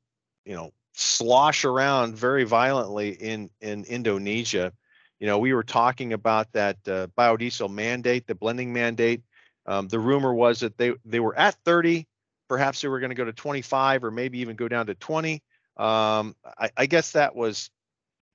you 0.45 0.55
know 0.55 0.73
slosh 0.95 1.65
around 1.65 2.17
very 2.17 2.45
violently 2.45 3.11
in 3.11 3.51
in 3.61 3.85
Indonesia. 3.85 4.73
You 5.21 5.27
know, 5.27 5.39
we 5.39 5.53
were 5.53 5.63
talking 5.63 6.13
about 6.13 6.53
that 6.53 6.77
uh, 6.89 7.09
biodiesel 7.19 7.71
mandate, 7.71 8.27
the 8.27 8.35
blending 8.35 8.73
mandate. 8.73 9.23
Um, 9.67 9.89
the 9.89 9.99
rumor 9.99 10.33
was 10.35 10.61
that 10.61 10.77
they 10.79 10.95
they 11.05 11.21
were 11.21 11.37
at 11.37 11.57
30, 11.65 12.07
perhaps 12.49 12.81
they 12.81 12.89
were 12.89 13.01
going 13.01 13.11
to 13.11 13.17
go 13.17 13.25
to 13.25 13.33
25 13.33 14.05
or 14.05 14.11
maybe 14.11 14.39
even 14.39 14.57
go 14.57 14.69
down 14.69 14.87
to 14.87 14.95
20. 14.95 15.43
Um, 15.77 16.37
I, 16.59 16.71
I, 16.77 16.87
guess 16.87 17.13
that 17.13 17.35
was 17.35 17.69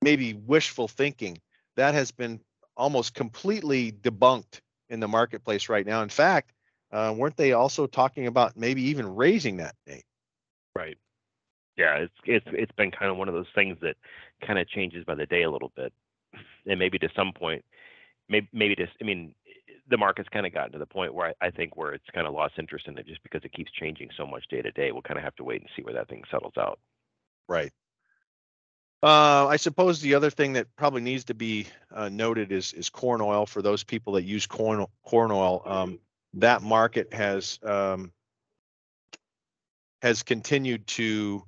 maybe 0.01 0.33
wishful 0.33 0.89
thinking. 0.89 1.37
That 1.77 1.93
has 1.93 2.11
been 2.11 2.41
almost 2.75 3.13
completely 3.13 3.93
debunked 3.93 4.59
in 4.89 4.99
the 4.99 5.07
marketplace 5.07 5.69
right 5.69 5.85
now. 5.85 6.01
In 6.01 6.09
fact, 6.09 6.51
uh, 6.91 7.13
weren't 7.15 7.37
they 7.37 7.53
also 7.53 7.87
talking 7.87 8.27
about 8.27 8.57
maybe 8.57 8.81
even 8.89 9.15
raising 9.15 9.57
that 9.57 9.75
date? 9.85 10.03
Right. 10.75 10.97
Yeah, 11.79 11.95
it's 11.95 12.13
it's 12.25 12.45
it's 12.51 12.71
been 12.73 12.91
kind 12.91 13.09
of 13.09 13.15
one 13.15 13.29
of 13.29 13.33
those 13.33 13.47
things 13.55 13.77
that 13.81 13.95
kind 14.45 14.59
of 14.59 14.67
changes 14.67 15.05
by 15.05 15.15
the 15.15 15.25
day 15.25 15.43
a 15.43 15.49
little 15.49 15.71
bit, 15.77 15.93
and 16.67 16.77
maybe 16.77 16.99
to 16.99 17.07
some 17.15 17.31
point, 17.31 17.63
maybe 18.27 18.49
maybe 18.51 18.75
just 18.75 18.91
I 19.01 19.05
mean 19.05 19.33
the 19.89 19.97
market's 19.97 20.27
kind 20.27 20.45
of 20.45 20.53
gotten 20.53 20.73
to 20.73 20.77
the 20.77 20.85
point 20.85 21.13
where 21.13 21.33
I, 21.41 21.47
I 21.47 21.51
think 21.51 21.77
where 21.77 21.93
it's 21.93 22.03
kind 22.13 22.27
of 22.27 22.33
lost 22.33 22.55
interest 22.59 22.89
in 22.89 22.97
it 22.97 23.07
just 23.07 23.23
because 23.23 23.45
it 23.45 23.53
keeps 23.53 23.71
changing 23.71 24.09
so 24.17 24.27
much 24.27 24.43
day 24.49 24.61
to 24.61 24.71
day. 24.71 24.91
We'll 24.91 25.03
kind 25.03 25.17
of 25.17 25.23
have 25.23 25.37
to 25.37 25.45
wait 25.45 25.61
and 25.61 25.69
see 25.73 25.81
where 25.81 25.93
that 25.93 26.09
thing 26.09 26.21
settles 26.29 26.57
out. 26.57 26.79
Right. 27.47 27.71
Uh, 29.01 29.47
I 29.47 29.55
suppose 29.55 30.01
the 30.01 30.15
other 30.15 30.29
thing 30.29 30.53
that 30.53 30.67
probably 30.75 31.01
needs 31.01 31.23
to 31.25 31.33
be 31.33 31.65
uh, 31.95 32.09
noted 32.09 32.51
is 32.51 32.73
is 32.73 32.89
corn 32.89 33.21
oil 33.21 33.45
for 33.45 33.61
those 33.61 33.85
people 33.85 34.11
that 34.13 34.23
use 34.23 34.45
corn 34.45 34.85
corn 35.05 35.31
oil. 35.31 35.61
Um, 35.65 35.99
that 36.33 36.61
market 36.61 37.13
has 37.13 37.57
um, 37.63 38.11
has 40.01 40.23
continued 40.23 40.85
to 40.87 41.45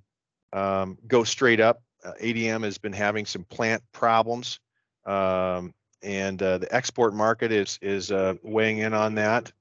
um, 0.54 0.98
go 1.08 1.24
straight 1.24 1.60
up. 1.60 1.82
Uh, 2.04 2.14
ADM 2.22 2.64
has 2.64 2.78
been 2.78 2.94
having 2.94 3.26
some 3.26 3.44
plant 3.44 3.84
problems. 3.92 4.60
Um, 5.06 5.74
and 6.04 6.42
uh, 6.42 6.58
the 6.58 6.74
export 6.74 7.14
market 7.14 7.52
is 7.52 7.78
is 7.82 8.12
uh, 8.12 8.36
weighing 8.44 8.80
in 8.80 8.94
on 8.94 9.16
that. 9.16 9.52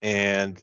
And 0.00 0.62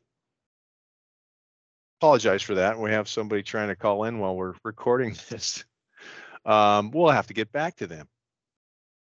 apologize 1.99 2.41
for 2.41 2.55
that. 2.55 2.79
We 2.79 2.91
have 2.91 3.07
somebody 3.07 3.43
trying 3.43 3.67
to 3.67 3.75
call 3.75 4.05
in 4.05 4.19
while 4.19 4.35
we're 4.35 4.53
recording 4.63 5.15
this. 5.29 5.65
Um, 6.45 6.91
we'll 6.91 7.09
have 7.09 7.27
to 7.27 7.33
get 7.33 7.51
back 7.51 7.75
to 7.77 7.87
them. 7.87 8.07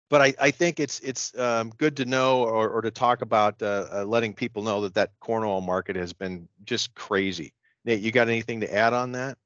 But 0.10 0.22
I, 0.22 0.34
I 0.40 0.52
think 0.52 0.80
it's 0.80 1.00
it's 1.00 1.38
um, 1.38 1.72
good 1.78 1.98
to 1.98 2.06
know 2.06 2.44
or, 2.44 2.70
or 2.70 2.82
to 2.82 2.92
talk 2.92 3.22
about 3.22 3.62
uh, 3.62 3.88
uh, 3.92 4.06
letting 4.06 4.34
people 4.34 4.62
know 4.62 4.82
that 4.82 4.94
that 4.94 5.12
corn 5.20 5.44
oil 5.44 5.62
market 5.62 5.96
has 5.96 6.14
been 6.14 6.48
just 6.64 6.94
crazy. 6.94 7.54
Nate, 7.86 8.02
you 8.02 8.12
got 8.12 8.30
anything 8.30 8.62
to 8.62 8.74
add 8.74 8.94
on 8.94 9.14
that? 9.14 9.38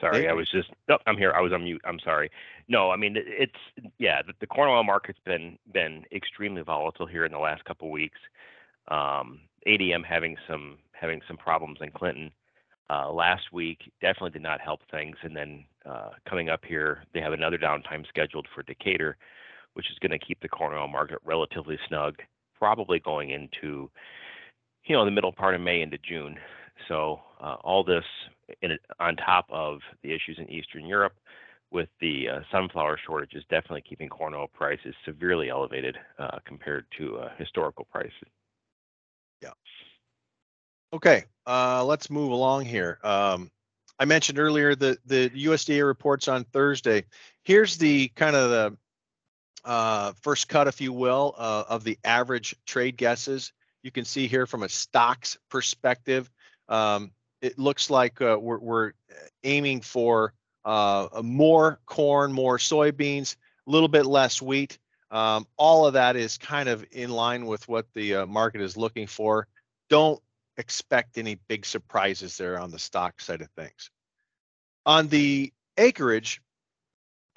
Sorry, 0.00 0.28
I 0.28 0.32
was 0.32 0.48
just. 0.48 0.70
Oh, 0.88 0.98
I'm 1.06 1.16
here. 1.16 1.32
I 1.32 1.40
was 1.40 1.52
on 1.52 1.64
mute. 1.64 1.80
I'm 1.84 1.98
sorry. 1.98 2.30
No, 2.68 2.90
I 2.90 2.96
mean 2.96 3.16
it's 3.16 3.88
yeah. 3.98 4.22
The, 4.22 4.32
the 4.40 4.46
corn 4.46 4.68
oil 4.68 4.84
market's 4.84 5.18
been 5.24 5.58
been 5.72 6.04
extremely 6.12 6.62
volatile 6.62 7.06
here 7.06 7.24
in 7.24 7.32
the 7.32 7.38
last 7.38 7.64
couple 7.64 7.90
weeks. 7.90 8.18
Um, 8.88 9.40
ADM 9.66 10.04
having 10.04 10.36
some 10.46 10.78
having 10.92 11.20
some 11.26 11.36
problems 11.36 11.78
in 11.80 11.90
Clinton 11.90 12.30
uh, 12.90 13.10
last 13.10 13.52
week 13.52 13.90
definitely 14.00 14.30
did 14.30 14.42
not 14.42 14.60
help 14.60 14.80
things. 14.90 15.16
And 15.22 15.36
then 15.36 15.64
uh, 15.88 16.10
coming 16.28 16.48
up 16.48 16.64
here, 16.64 17.04
they 17.14 17.20
have 17.20 17.32
another 17.32 17.58
downtime 17.58 18.06
scheduled 18.08 18.46
for 18.54 18.62
Decatur, 18.62 19.16
which 19.74 19.86
is 19.90 19.98
going 20.00 20.18
to 20.18 20.24
keep 20.24 20.40
the 20.40 20.48
corn 20.48 20.74
oil 20.74 20.88
market 20.88 21.18
relatively 21.24 21.78
snug, 21.88 22.16
probably 22.58 23.00
going 23.00 23.30
into 23.30 23.90
you 24.84 24.96
know 24.96 25.04
the 25.04 25.10
middle 25.10 25.32
part 25.32 25.54
of 25.54 25.60
May 25.60 25.82
into 25.82 25.98
June. 25.98 26.36
So 26.88 27.20
uh, 27.40 27.56
all 27.62 27.84
this 27.84 28.04
in, 28.62 28.76
on 29.00 29.16
top 29.16 29.46
of 29.50 29.80
the 30.02 30.10
issues 30.10 30.38
in 30.38 30.50
Eastern 30.50 30.86
Europe 30.86 31.14
with 31.70 31.88
the 32.00 32.28
uh, 32.28 32.40
sunflower 32.50 32.98
shortages 33.04 33.44
definitely 33.50 33.82
keeping 33.86 34.08
corn 34.08 34.34
oil 34.34 34.46
prices 34.46 34.94
severely 35.04 35.50
elevated 35.50 35.96
uh, 36.18 36.38
compared 36.46 36.86
to 36.96 37.18
uh, 37.18 37.28
historical 37.36 37.86
prices. 37.90 38.12
Yeah. 39.42 39.50
Okay, 40.94 41.24
uh, 41.46 41.84
let's 41.84 42.08
move 42.08 42.32
along 42.32 42.64
here. 42.64 42.98
Um, 43.04 43.50
I 43.98 44.04
mentioned 44.04 44.38
earlier 44.38 44.74
the 44.74 44.98
the 45.06 45.30
USDA 45.30 45.84
reports 45.86 46.28
on 46.28 46.44
Thursday. 46.44 47.04
Here's 47.44 47.76
the 47.78 48.08
kind 48.08 48.36
of 48.36 48.50
the 48.50 48.76
uh, 49.64 50.12
first 50.22 50.48
cut, 50.48 50.68
if 50.68 50.80
you 50.80 50.92
will, 50.92 51.34
uh, 51.36 51.64
of 51.68 51.84
the 51.84 51.98
average 52.04 52.54
trade 52.66 52.96
guesses. 52.96 53.52
You 53.82 53.90
can 53.90 54.04
see 54.04 54.26
here 54.26 54.46
from 54.46 54.62
a 54.62 54.68
stocks 54.68 55.38
perspective, 55.48 56.30
um, 56.68 57.12
it 57.40 57.58
looks 57.58 57.90
like 57.90 58.20
uh, 58.20 58.38
we're, 58.40 58.58
we're, 58.58 58.92
aiming 59.44 59.80
for 59.80 60.34
uh, 60.64 61.08
more 61.22 61.80
corn, 61.86 62.32
more 62.32 62.58
soybeans, 62.58 63.36
a 63.66 63.70
little 63.70 63.88
bit 63.88 64.04
less 64.04 64.42
wheat. 64.42 64.78
Um, 65.10 65.46
all 65.56 65.86
of 65.86 65.94
that 65.94 66.16
is 66.16 66.36
kind 66.36 66.68
of 66.68 66.84
in 66.90 67.10
line 67.10 67.46
with 67.46 67.66
what 67.68 67.86
the 67.94 68.16
uh, 68.16 68.26
market 68.26 68.60
is 68.60 68.76
looking 68.76 69.06
for. 69.06 69.46
Don't 69.88 70.20
expect 70.58 71.16
any 71.16 71.36
big 71.48 71.64
surprises 71.64 72.36
there 72.36 72.58
on 72.58 72.70
the 72.70 72.78
stock 72.78 73.20
side 73.20 73.40
of 73.40 73.48
things. 73.50 73.90
On 74.84 75.08
the 75.08 75.52
acreage, 75.76 76.42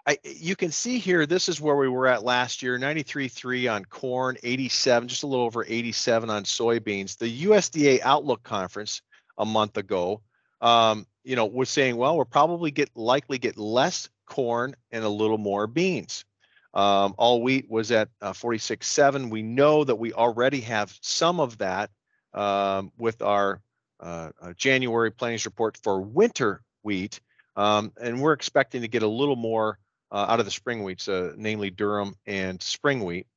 I, 0.07 0.17
you 0.23 0.55
can 0.55 0.71
see 0.71 0.97
here, 0.97 1.25
this 1.25 1.47
is 1.47 1.61
where 1.61 1.75
we 1.75 1.87
were 1.87 2.07
at 2.07 2.23
last 2.23 2.63
year, 2.63 2.77
93.3 2.79 3.71
on 3.71 3.85
corn, 3.85 4.37
87, 4.41 5.07
just 5.07 5.23
a 5.23 5.27
little 5.27 5.45
over 5.45 5.63
87 5.65 6.29
on 6.29 6.43
soybeans. 6.43 7.17
The 7.17 7.43
USDA 7.45 8.01
Outlook 8.01 8.41
Conference 8.41 9.01
a 9.37 9.45
month 9.45 9.77
ago. 9.77 10.21
Um, 10.59 11.05
you 11.23 11.35
know, 11.35 11.45
was 11.45 11.69
saying, 11.69 11.97
well, 11.97 12.15
we'll 12.15 12.25
probably 12.25 12.71
get 12.71 12.89
likely 12.95 13.37
get 13.37 13.57
less 13.57 14.09
corn 14.25 14.75
and 14.91 15.03
a 15.03 15.09
little 15.09 15.37
more 15.37 15.67
beans. 15.67 16.25
Um, 16.73 17.13
all 17.17 17.41
wheat 17.41 17.69
was 17.69 17.91
at 17.91 18.09
uh, 18.21 18.31
46.7. 18.33 19.29
We 19.29 19.41
know 19.41 19.83
that 19.83 19.97
we 19.97 20.13
already 20.13 20.61
have 20.61 20.97
some 21.01 21.39
of 21.39 21.57
that 21.59 21.91
um, 22.33 22.91
with 22.97 23.21
our 23.21 23.61
uh, 23.99 24.29
uh, 24.41 24.53
January 24.53 25.11
plantings 25.11 25.45
report 25.45 25.77
for 25.83 26.01
winter 26.01 26.61
wheat, 26.83 27.19
um, 27.55 27.91
and 28.01 28.21
we're 28.21 28.33
expecting 28.33 28.81
to 28.81 28.87
get 28.87 29.03
a 29.03 29.07
little 29.07 29.35
more 29.35 29.77
uh, 30.11 30.25
out 30.27 30.39
of 30.39 30.45
the 30.45 30.51
spring 30.51 30.83
wheats, 30.83 31.07
uh, 31.07 31.33
namely 31.37 31.71
durum 31.71 32.13
and 32.25 32.61
spring 32.61 33.03
wheat. 33.03 33.27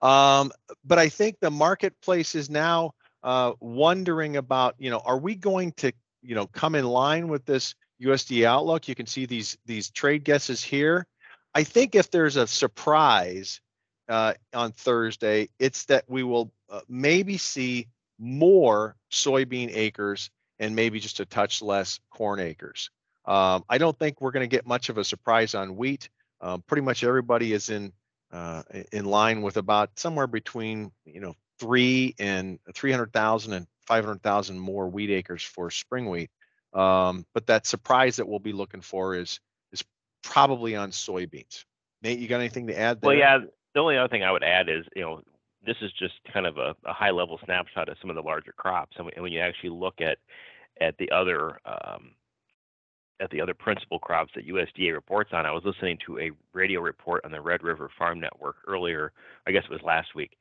Um, 0.00 0.52
but 0.84 0.98
I 0.98 1.08
think 1.08 1.40
the 1.40 1.50
marketplace 1.50 2.34
is 2.34 2.48
now 2.48 2.92
uh, 3.22 3.52
wondering 3.60 4.36
about, 4.36 4.76
you 4.78 4.90
know, 4.90 5.00
are 5.04 5.18
we 5.18 5.34
going 5.34 5.72
to, 5.78 5.92
you 6.22 6.34
know, 6.34 6.46
come 6.46 6.74
in 6.74 6.84
line 6.84 7.28
with 7.28 7.44
this 7.44 7.74
USDA 8.02 8.44
outlook? 8.44 8.86
You 8.86 8.94
can 8.94 9.06
see 9.06 9.26
these 9.26 9.58
these 9.66 9.90
trade 9.90 10.24
guesses 10.24 10.62
here. 10.62 11.06
I 11.54 11.64
think 11.64 11.94
if 11.94 12.10
there's 12.10 12.36
a 12.36 12.46
surprise 12.46 13.60
uh, 14.08 14.34
on 14.54 14.72
Thursday, 14.72 15.48
it's 15.58 15.84
that 15.86 16.04
we 16.08 16.22
will 16.22 16.52
uh, 16.70 16.80
maybe 16.88 17.36
see 17.38 17.88
more 18.18 18.96
soybean 19.10 19.70
acres 19.72 20.30
and 20.58 20.74
maybe 20.74 20.98
just 21.00 21.20
a 21.20 21.24
touch 21.24 21.62
less 21.62 22.00
corn 22.10 22.40
acres. 22.40 22.90
Um, 23.24 23.64
I 23.68 23.78
don't 23.78 23.98
think 23.98 24.20
we're 24.20 24.30
going 24.30 24.48
to 24.48 24.56
get 24.56 24.66
much 24.66 24.88
of 24.88 24.98
a 24.98 25.04
surprise 25.04 25.54
on 25.54 25.76
wheat. 25.76 26.08
Um, 26.40 26.62
pretty 26.66 26.82
much 26.82 27.04
everybody 27.04 27.52
is 27.52 27.68
in 27.68 27.92
uh, 28.32 28.62
in 28.92 29.04
line 29.04 29.42
with 29.42 29.56
about 29.56 29.98
somewhere 29.98 30.26
between 30.26 30.92
you 31.04 31.20
know 31.20 31.34
three 31.58 32.14
and 32.18 32.58
300,000 32.74 33.52
and 33.52 33.66
500,000 33.86 34.58
more 34.58 34.88
wheat 34.88 35.10
acres 35.10 35.42
for 35.42 35.70
spring 35.70 36.08
wheat. 36.08 36.30
Um, 36.72 37.26
but 37.34 37.46
that 37.46 37.66
surprise 37.66 38.16
that 38.16 38.28
we'll 38.28 38.38
be 38.38 38.52
looking 38.52 38.80
for 38.80 39.14
is 39.14 39.40
is 39.72 39.82
probably 40.22 40.76
on 40.76 40.90
soybeans. 40.90 41.64
Nate, 42.02 42.18
you 42.18 42.28
got 42.28 42.40
anything 42.40 42.68
to 42.68 42.78
add 42.78 43.00
there? 43.00 43.08
Well, 43.08 43.16
yeah. 43.16 43.40
The 43.78 43.82
only 43.82 43.96
other 43.96 44.08
thing 44.08 44.24
I 44.24 44.32
would 44.32 44.42
add 44.42 44.68
is 44.68 44.84
you 44.96 45.02
know 45.02 45.22
this 45.64 45.76
is 45.82 45.92
just 45.92 46.14
kind 46.32 46.46
of 46.46 46.56
a, 46.56 46.74
a 46.84 46.92
high 46.92 47.12
level 47.12 47.38
snapshot 47.44 47.88
of 47.88 47.96
some 48.00 48.10
of 48.10 48.16
the 48.16 48.22
larger 48.22 48.50
crops, 48.50 48.96
and, 48.98 49.08
when 49.22 49.30
you 49.30 49.38
actually 49.38 49.70
look 49.70 50.00
at 50.00 50.18
at 50.80 50.98
the 50.98 51.08
other 51.12 51.60
um, 51.64 52.10
at 53.20 53.30
the 53.30 53.40
other 53.40 53.54
principal 53.54 54.00
crops 54.00 54.32
that 54.34 54.48
USDA 54.48 54.92
reports 54.92 55.30
on. 55.32 55.46
I 55.46 55.52
was 55.52 55.62
listening 55.64 55.96
to 56.06 56.18
a 56.18 56.32
radio 56.52 56.80
report 56.80 57.24
on 57.24 57.30
the 57.30 57.40
Red 57.40 57.62
River 57.62 57.88
Farm 57.96 58.18
Network 58.18 58.56
earlier, 58.66 59.12
I 59.46 59.52
guess 59.52 59.62
it 59.62 59.70
was 59.70 59.82
last 59.84 60.12
week, 60.12 60.36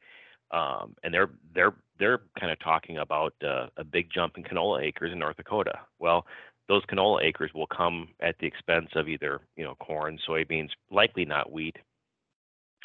um, 0.49 0.95
and 1.03 1.13
they're 1.13 1.29
they're 1.53 1.75
they're 1.99 2.21
kind 2.39 2.51
of 2.51 2.57
talking 2.57 2.97
about 2.97 3.35
uh, 3.45 3.67
a 3.77 3.83
big 3.83 4.09
jump 4.11 4.37
in 4.37 4.45
canola 4.45 4.81
acres 4.81 5.11
in 5.13 5.19
North 5.19 5.37
Dakota. 5.37 5.77
Well, 5.99 6.25
those 6.67 6.83
canola 6.85 7.23
acres 7.23 7.51
will 7.53 7.67
come 7.67 8.07
at 8.19 8.35
the 8.39 8.47
expense 8.47 8.89
of 8.95 9.07
either 9.07 9.41
you 9.55 9.63
know 9.63 9.75
corn, 9.75 10.17
soybeans, 10.27 10.69
likely 10.89 11.23
not 11.23 11.51
wheat. 11.51 11.75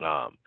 Um, 0.00 0.38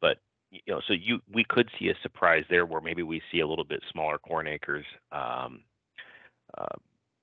but 0.00 0.18
you 0.50 0.60
know, 0.68 0.80
so 0.86 0.94
you 0.94 1.20
we 1.32 1.44
could 1.44 1.68
see 1.78 1.88
a 1.88 1.94
surprise 2.02 2.44
there 2.48 2.66
where 2.66 2.80
maybe 2.80 3.02
we 3.02 3.20
see 3.32 3.40
a 3.40 3.46
little 3.46 3.64
bit 3.64 3.82
smaller 3.92 4.18
corn 4.18 4.46
acres 4.46 4.84
um, 5.12 5.62
uh, 6.56 6.76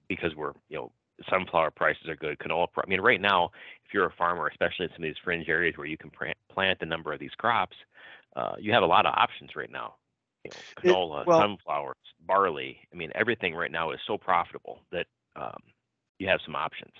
because 0.07 0.35
we're 0.35 0.53
you 0.69 0.77
know 0.77 0.91
sunflower 1.29 1.71
prices 1.71 2.07
are 2.07 2.15
good. 2.15 2.37
Canola, 2.39 2.67
I 2.77 2.89
mean, 2.89 3.01
right 3.01 3.21
now, 3.21 3.51
if 3.85 3.93
you're 3.93 4.05
a 4.05 4.13
farmer, 4.13 4.47
especially 4.47 4.85
in 4.85 4.89
some 4.89 5.03
of 5.03 5.09
these 5.09 5.21
fringe 5.23 5.47
areas 5.47 5.77
where 5.77 5.87
you 5.87 5.97
can 5.97 6.11
plant 6.51 6.77
a 6.81 6.85
number 6.85 7.13
of 7.13 7.19
these 7.19 7.33
crops, 7.37 7.75
uh, 8.35 8.55
you 8.59 8.73
have 8.73 8.83
a 8.83 8.87
lot 8.87 9.05
of 9.05 9.13
options 9.15 9.51
right 9.55 9.71
now. 9.71 9.95
You 10.43 10.51
know, 10.51 10.91
canola, 10.91 11.21
it, 11.21 11.27
well, 11.27 11.39
sunflowers, 11.39 11.95
barley. 12.27 12.77
I 12.91 12.95
mean, 12.97 13.11
everything 13.15 13.55
right 13.55 13.71
now 13.71 13.91
is 13.91 13.99
so 14.05 14.17
profitable 14.17 14.79
that 14.91 15.05
um, 15.35 15.61
you 16.19 16.27
have 16.27 16.39
some 16.45 16.55
options, 16.55 16.93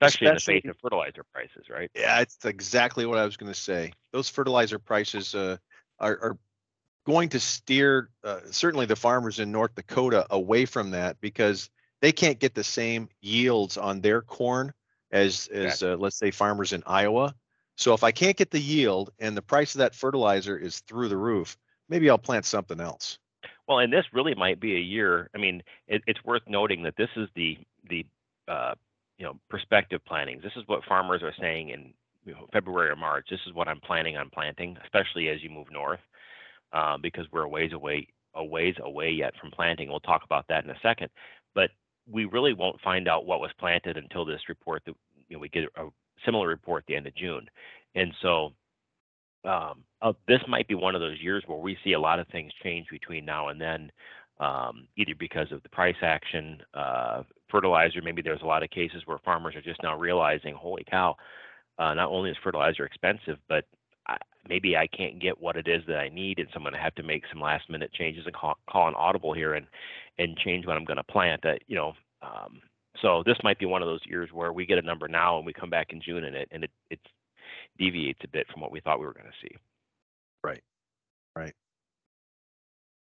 especially, 0.00 0.26
especially, 0.28 0.54
in 0.54 0.56
the 0.58 0.62
face 0.62 0.70
of 0.70 0.80
fertilizer 0.80 1.24
prices, 1.32 1.68
right? 1.70 1.90
Yeah, 1.94 2.20
it's 2.20 2.44
exactly 2.44 3.06
what 3.06 3.18
I 3.18 3.24
was 3.24 3.36
going 3.36 3.52
to 3.52 3.58
say. 3.58 3.92
Those 4.12 4.28
fertilizer 4.28 4.78
prices 4.78 5.34
uh, 5.34 5.56
are, 5.98 6.18
are 6.22 6.38
going 7.04 7.28
to 7.30 7.40
steer 7.40 8.10
uh, 8.24 8.40
certainly 8.50 8.86
the 8.86 8.96
farmers 8.96 9.38
in 9.38 9.52
North 9.52 9.74
Dakota 9.74 10.26
away 10.30 10.66
from 10.66 10.90
that 10.90 11.20
because 11.20 11.70
they 12.00 12.12
can't 12.12 12.38
get 12.38 12.54
the 12.54 12.64
same 12.64 13.08
yields 13.20 13.76
on 13.76 14.00
their 14.00 14.22
corn 14.22 14.72
as 15.12 15.48
as 15.48 15.82
uh, 15.82 15.96
let's 15.98 16.16
say 16.16 16.30
farmers 16.30 16.72
in 16.72 16.82
Iowa. 16.86 17.34
So 17.76 17.94
if 17.94 18.02
I 18.02 18.10
can't 18.10 18.36
get 18.36 18.50
the 18.50 18.60
yield 18.60 19.12
and 19.18 19.36
the 19.36 19.42
price 19.42 19.74
of 19.74 19.80
that 19.80 19.94
fertilizer 19.94 20.56
is 20.56 20.80
through 20.80 21.08
the 21.08 21.16
roof, 21.16 21.56
maybe 21.88 22.08
I'll 22.10 22.18
plant 22.18 22.44
something 22.44 22.80
else. 22.80 23.18
Well, 23.68 23.80
and 23.80 23.92
this 23.92 24.04
really 24.12 24.34
might 24.34 24.60
be 24.60 24.76
a 24.76 24.80
year. 24.80 25.28
I 25.34 25.38
mean, 25.38 25.62
it, 25.86 26.02
it's 26.06 26.24
worth 26.24 26.42
noting 26.46 26.82
that 26.84 26.96
this 26.96 27.10
is 27.16 27.28
the 27.34 27.58
the 27.88 28.06
uh, 28.48 28.74
you 29.18 29.24
know 29.24 29.38
prospective 29.48 30.04
plantings. 30.04 30.42
This 30.42 30.52
is 30.56 30.64
what 30.66 30.84
farmers 30.84 31.22
are 31.22 31.34
saying 31.40 31.70
in 31.70 31.92
you 32.24 32.32
know, 32.32 32.48
February 32.52 32.90
or 32.90 32.96
March. 32.96 33.26
This 33.30 33.40
is 33.46 33.54
what 33.54 33.68
I'm 33.68 33.80
planning 33.80 34.16
on 34.16 34.30
planting, 34.30 34.76
especially 34.84 35.28
as 35.28 35.42
you 35.42 35.50
move 35.50 35.68
north, 35.72 36.00
uh, 36.72 36.98
because 36.98 37.26
we're 37.32 37.42
a 37.42 37.48
ways 37.48 37.72
away 37.72 38.08
a 38.34 38.44
ways 38.44 38.74
away 38.82 39.10
yet 39.10 39.32
from 39.40 39.50
planting. 39.50 39.88
We'll 39.88 40.00
talk 40.00 40.22
about 40.24 40.44
that 40.48 40.64
in 40.64 40.70
a 40.70 40.78
second. 40.82 41.08
But 41.54 41.70
we 42.10 42.26
really 42.26 42.52
won't 42.52 42.80
find 42.82 43.08
out 43.08 43.26
what 43.26 43.40
was 43.40 43.50
planted 43.58 43.96
until 43.96 44.24
this 44.24 44.40
report 44.48 44.82
that 44.86 44.94
you 45.28 45.36
know 45.36 45.40
we 45.40 45.48
get 45.48 45.64
a 45.76 45.88
similar 46.24 46.48
report 46.48 46.82
at 46.82 46.86
the 46.86 46.96
end 46.96 47.06
of 47.06 47.14
June, 47.16 47.46
and 47.94 48.12
so 48.20 48.52
um, 49.44 49.84
uh, 50.02 50.12
this 50.26 50.40
might 50.48 50.68
be 50.68 50.74
one 50.74 50.94
of 50.94 51.00
those 51.00 51.20
years 51.20 51.44
where 51.46 51.58
we 51.58 51.78
see 51.84 51.92
a 51.92 52.00
lot 52.00 52.18
of 52.18 52.26
things 52.28 52.52
change 52.62 52.88
between 52.90 53.24
now 53.24 53.48
and 53.48 53.60
then, 53.60 53.90
um, 54.38 54.88
either 54.96 55.14
because 55.18 55.50
of 55.52 55.62
the 55.62 55.68
price 55.68 55.96
action, 56.02 56.60
uh, 56.74 57.22
fertilizer. 57.50 58.00
Maybe 58.02 58.22
there's 58.22 58.42
a 58.42 58.46
lot 58.46 58.62
of 58.62 58.70
cases 58.70 59.02
where 59.06 59.18
farmers 59.18 59.54
are 59.56 59.62
just 59.62 59.82
now 59.82 59.96
realizing, 59.96 60.54
holy 60.54 60.84
cow, 60.90 61.16
uh, 61.78 61.94
not 61.94 62.10
only 62.10 62.30
is 62.30 62.36
fertilizer 62.42 62.84
expensive, 62.84 63.38
but 63.48 63.64
I, 64.08 64.16
maybe 64.48 64.76
I 64.76 64.86
can't 64.86 65.20
get 65.20 65.40
what 65.40 65.56
it 65.56 65.68
is 65.68 65.82
that 65.88 65.98
I 65.98 66.08
need, 66.08 66.38
and 66.38 66.48
so 66.48 66.56
I'm 66.56 66.62
going 66.62 66.74
to 66.74 66.80
have 66.80 66.94
to 66.96 67.02
make 67.02 67.24
some 67.32 67.40
last 67.40 67.68
minute 67.68 67.92
changes 67.92 68.24
and 68.26 68.34
call, 68.34 68.56
call 68.68 68.88
an 68.88 68.94
audible 68.94 69.32
here 69.32 69.54
and 69.54 69.66
and 70.18 70.36
change 70.38 70.66
what 70.66 70.76
I'm 70.76 70.84
going 70.84 70.96
to 70.96 71.04
plant. 71.04 71.42
That 71.42 71.60
you 71.66 71.76
know, 71.76 71.92
um, 72.22 72.60
so 73.02 73.22
this 73.26 73.36
might 73.42 73.58
be 73.58 73.66
one 73.66 73.82
of 73.82 73.88
those 73.88 74.00
years 74.06 74.30
where 74.32 74.52
we 74.52 74.66
get 74.66 74.78
a 74.78 74.82
number 74.82 75.08
now 75.08 75.36
and 75.36 75.46
we 75.46 75.52
come 75.52 75.70
back 75.70 75.88
in 75.90 76.00
June 76.00 76.24
and 76.24 76.36
it 76.36 76.48
and 76.50 76.64
it 76.64 76.70
it 76.90 77.00
deviates 77.78 78.20
a 78.24 78.28
bit 78.28 78.46
from 78.52 78.60
what 78.60 78.70
we 78.70 78.80
thought 78.80 79.00
we 79.00 79.06
were 79.06 79.12
going 79.12 79.26
to 79.26 79.46
see. 79.46 79.54
Right, 80.42 80.62
right. 81.34 81.54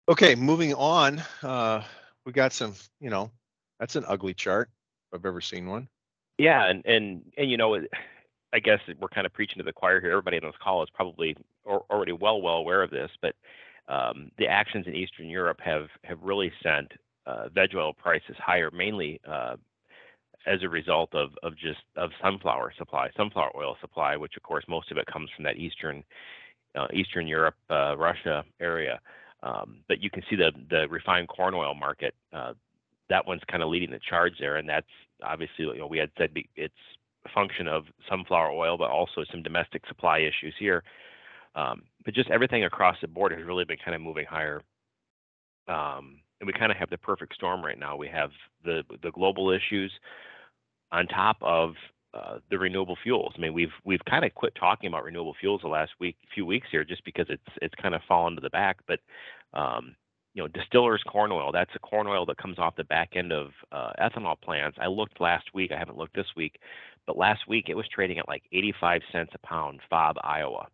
Okay, 0.08 0.34
moving 0.34 0.74
on. 0.74 1.22
Uh, 1.42 1.82
we 2.24 2.32
got 2.32 2.52
some. 2.52 2.74
You 3.00 3.10
know, 3.10 3.30
that's 3.78 3.96
an 3.96 4.04
ugly 4.08 4.34
chart. 4.34 4.68
If 5.12 5.20
I've 5.20 5.26
ever 5.26 5.40
seen 5.40 5.66
one. 5.66 5.88
Yeah, 6.38 6.68
and 6.68 6.84
and 6.86 7.22
and 7.36 7.50
you 7.50 7.56
know, 7.56 7.80
I 8.52 8.58
guess 8.58 8.80
we're 8.98 9.08
kind 9.08 9.26
of 9.26 9.32
preaching 9.32 9.58
to 9.58 9.64
the 9.64 9.72
choir 9.72 10.00
here. 10.00 10.10
Everybody 10.10 10.38
on 10.38 10.44
this 10.44 10.56
call 10.62 10.82
is 10.82 10.90
probably 10.90 11.36
already 11.66 12.12
well 12.12 12.42
well 12.42 12.56
aware 12.56 12.82
of 12.82 12.90
this, 12.90 13.10
but 13.20 13.34
um, 13.88 14.30
the 14.38 14.46
actions 14.46 14.86
in 14.86 14.94
Eastern 14.96 15.28
Europe 15.28 15.60
have 15.60 15.86
have 16.04 16.18
really 16.20 16.52
sent 16.62 16.92
uh, 17.26 17.48
veg 17.50 17.74
oil 17.76 17.92
prices 17.92 18.36
higher, 18.38 18.70
mainly 18.72 19.20
uh, 19.28 19.56
as 20.46 20.62
a 20.62 20.68
result 20.68 21.14
of 21.14 21.30
of 21.44 21.56
just 21.56 21.80
of 21.96 22.10
sunflower 22.20 22.72
supply, 22.76 23.08
sunflower 23.16 23.52
oil 23.56 23.76
supply, 23.80 24.16
which 24.16 24.36
of 24.36 24.42
course 24.42 24.64
most 24.68 24.90
of 24.90 24.96
it 24.96 25.06
comes 25.06 25.30
from 25.36 25.44
that 25.44 25.58
eastern 25.58 26.02
uh, 26.74 26.88
Eastern 26.92 27.26
Europe, 27.26 27.54
uh, 27.70 27.96
Russia 27.96 28.44
area. 28.60 29.00
Um, 29.42 29.78
but 29.88 30.02
you 30.02 30.10
can 30.10 30.22
see 30.30 30.36
the 30.36 30.52
the 30.70 30.86
refined 30.88 31.28
corn 31.28 31.54
oil 31.54 31.74
market. 31.74 32.14
Uh, 32.32 32.52
that 33.08 33.26
one's 33.26 33.42
kind 33.50 33.62
of 33.62 33.68
leading 33.68 33.90
the 33.90 34.00
charge 34.08 34.34
there, 34.38 34.56
and 34.56 34.68
that's 34.68 34.86
obviously 35.22 35.64
you 35.66 35.78
know 35.78 35.86
we 35.86 35.98
had 35.98 36.10
said 36.16 36.30
it's 36.56 36.74
a 37.26 37.28
function 37.30 37.68
of 37.68 37.84
sunflower 38.08 38.50
oil, 38.50 38.76
but 38.78 38.90
also 38.90 39.24
some 39.30 39.42
domestic 39.42 39.82
supply 39.86 40.18
issues 40.18 40.54
here. 40.58 40.82
Um, 41.54 41.82
but 42.04 42.14
just 42.14 42.30
everything 42.30 42.64
across 42.64 42.96
the 43.00 43.08
board 43.08 43.32
has 43.32 43.44
really 43.44 43.64
been 43.64 43.76
kind 43.84 43.94
of 43.94 44.00
moving 44.00 44.26
higher. 44.28 44.62
Um, 45.68 46.20
and 46.40 46.46
we 46.46 46.52
kind 46.52 46.72
of 46.72 46.78
have 46.78 46.90
the 46.90 46.98
perfect 46.98 47.34
storm 47.34 47.64
right 47.64 47.78
now. 47.78 47.96
We 47.96 48.08
have 48.08 48.30
the 48.64 48.82
the 49.02 49.10
global 49.12 49.50
issues 49.50 49.92
on 50.90 51.06
top 51.06 51.36
of 51.40 51.74
uh, 52.14 52.38
the 52.50 52.58
renewable 52.58 52.96
fuels. 53.02 53.32
I 53.36 53.40
mean, 53.40 53.54
we've 53.54 53.72
we've 53.84 54.04
kind 54.08 54.24
of 54.24 54.34
quit 54.34 54.54
talking 54.54 54.88
about 54.88 55.04
renewable 55.04 55.34
fuels 55.38 55.62
the 55.62 55.68
last 55.68 55.92
week, 55.98 56.16
few 56.34 56.44
weeks 56.44 56.68
here, 56.70 56.84
just 56.84 57.04
because 57.04 57.26
it's 57.28 57.42
it's 57.62 57.74
kind 57.80 57.94
of 57.94 58.02
fallen 58.06 58.34
to 58.34 58.40
the 58.40 58.50
back. 58.50 58.78
But 58.86 59.00
um, 59.54 59.96
you 60.34 60.42
know, 60.42 60.48
distillers 60.48 61.02
corn 61.06 61.32
oil, 61.32 61.52
that's 61.52 61.74
a 61.74 61.78
corn 61.78 62.06
oil 62.06 62.26
that 62.26 62.38
comes 62.38 62.58
off 62.58 62.76
the 62.76 62.84
back 62.84 63.10
end 63.14 63.32
of 63.32 63.48
uh, 63.70 63.92
ethanol 64.00 64.40
plants. 64.40 64.78
I 64.80 64.86
looked 64.86 65.20
last 65.20 65.46
week. 65.54 65.72
I 65.72 65.78
haven't 65.78 65.98
looked 65.98 66.14
this 66.14 66.26
week, 66.36 66.58
but 67.06 67.16
last 67.16 67.48
week 67.48 67.66
it 67.68 67.76
was 67.76 67.86
trading 67.88 68.18
at 68.18 68.28
like 68.28 68.42
85 68.52 69.02
cents 69.10 69.32
a 69.34 69.46
pound, 69.46 69.80
FOB 69.90 70.16
Iowa. 70.22 70.68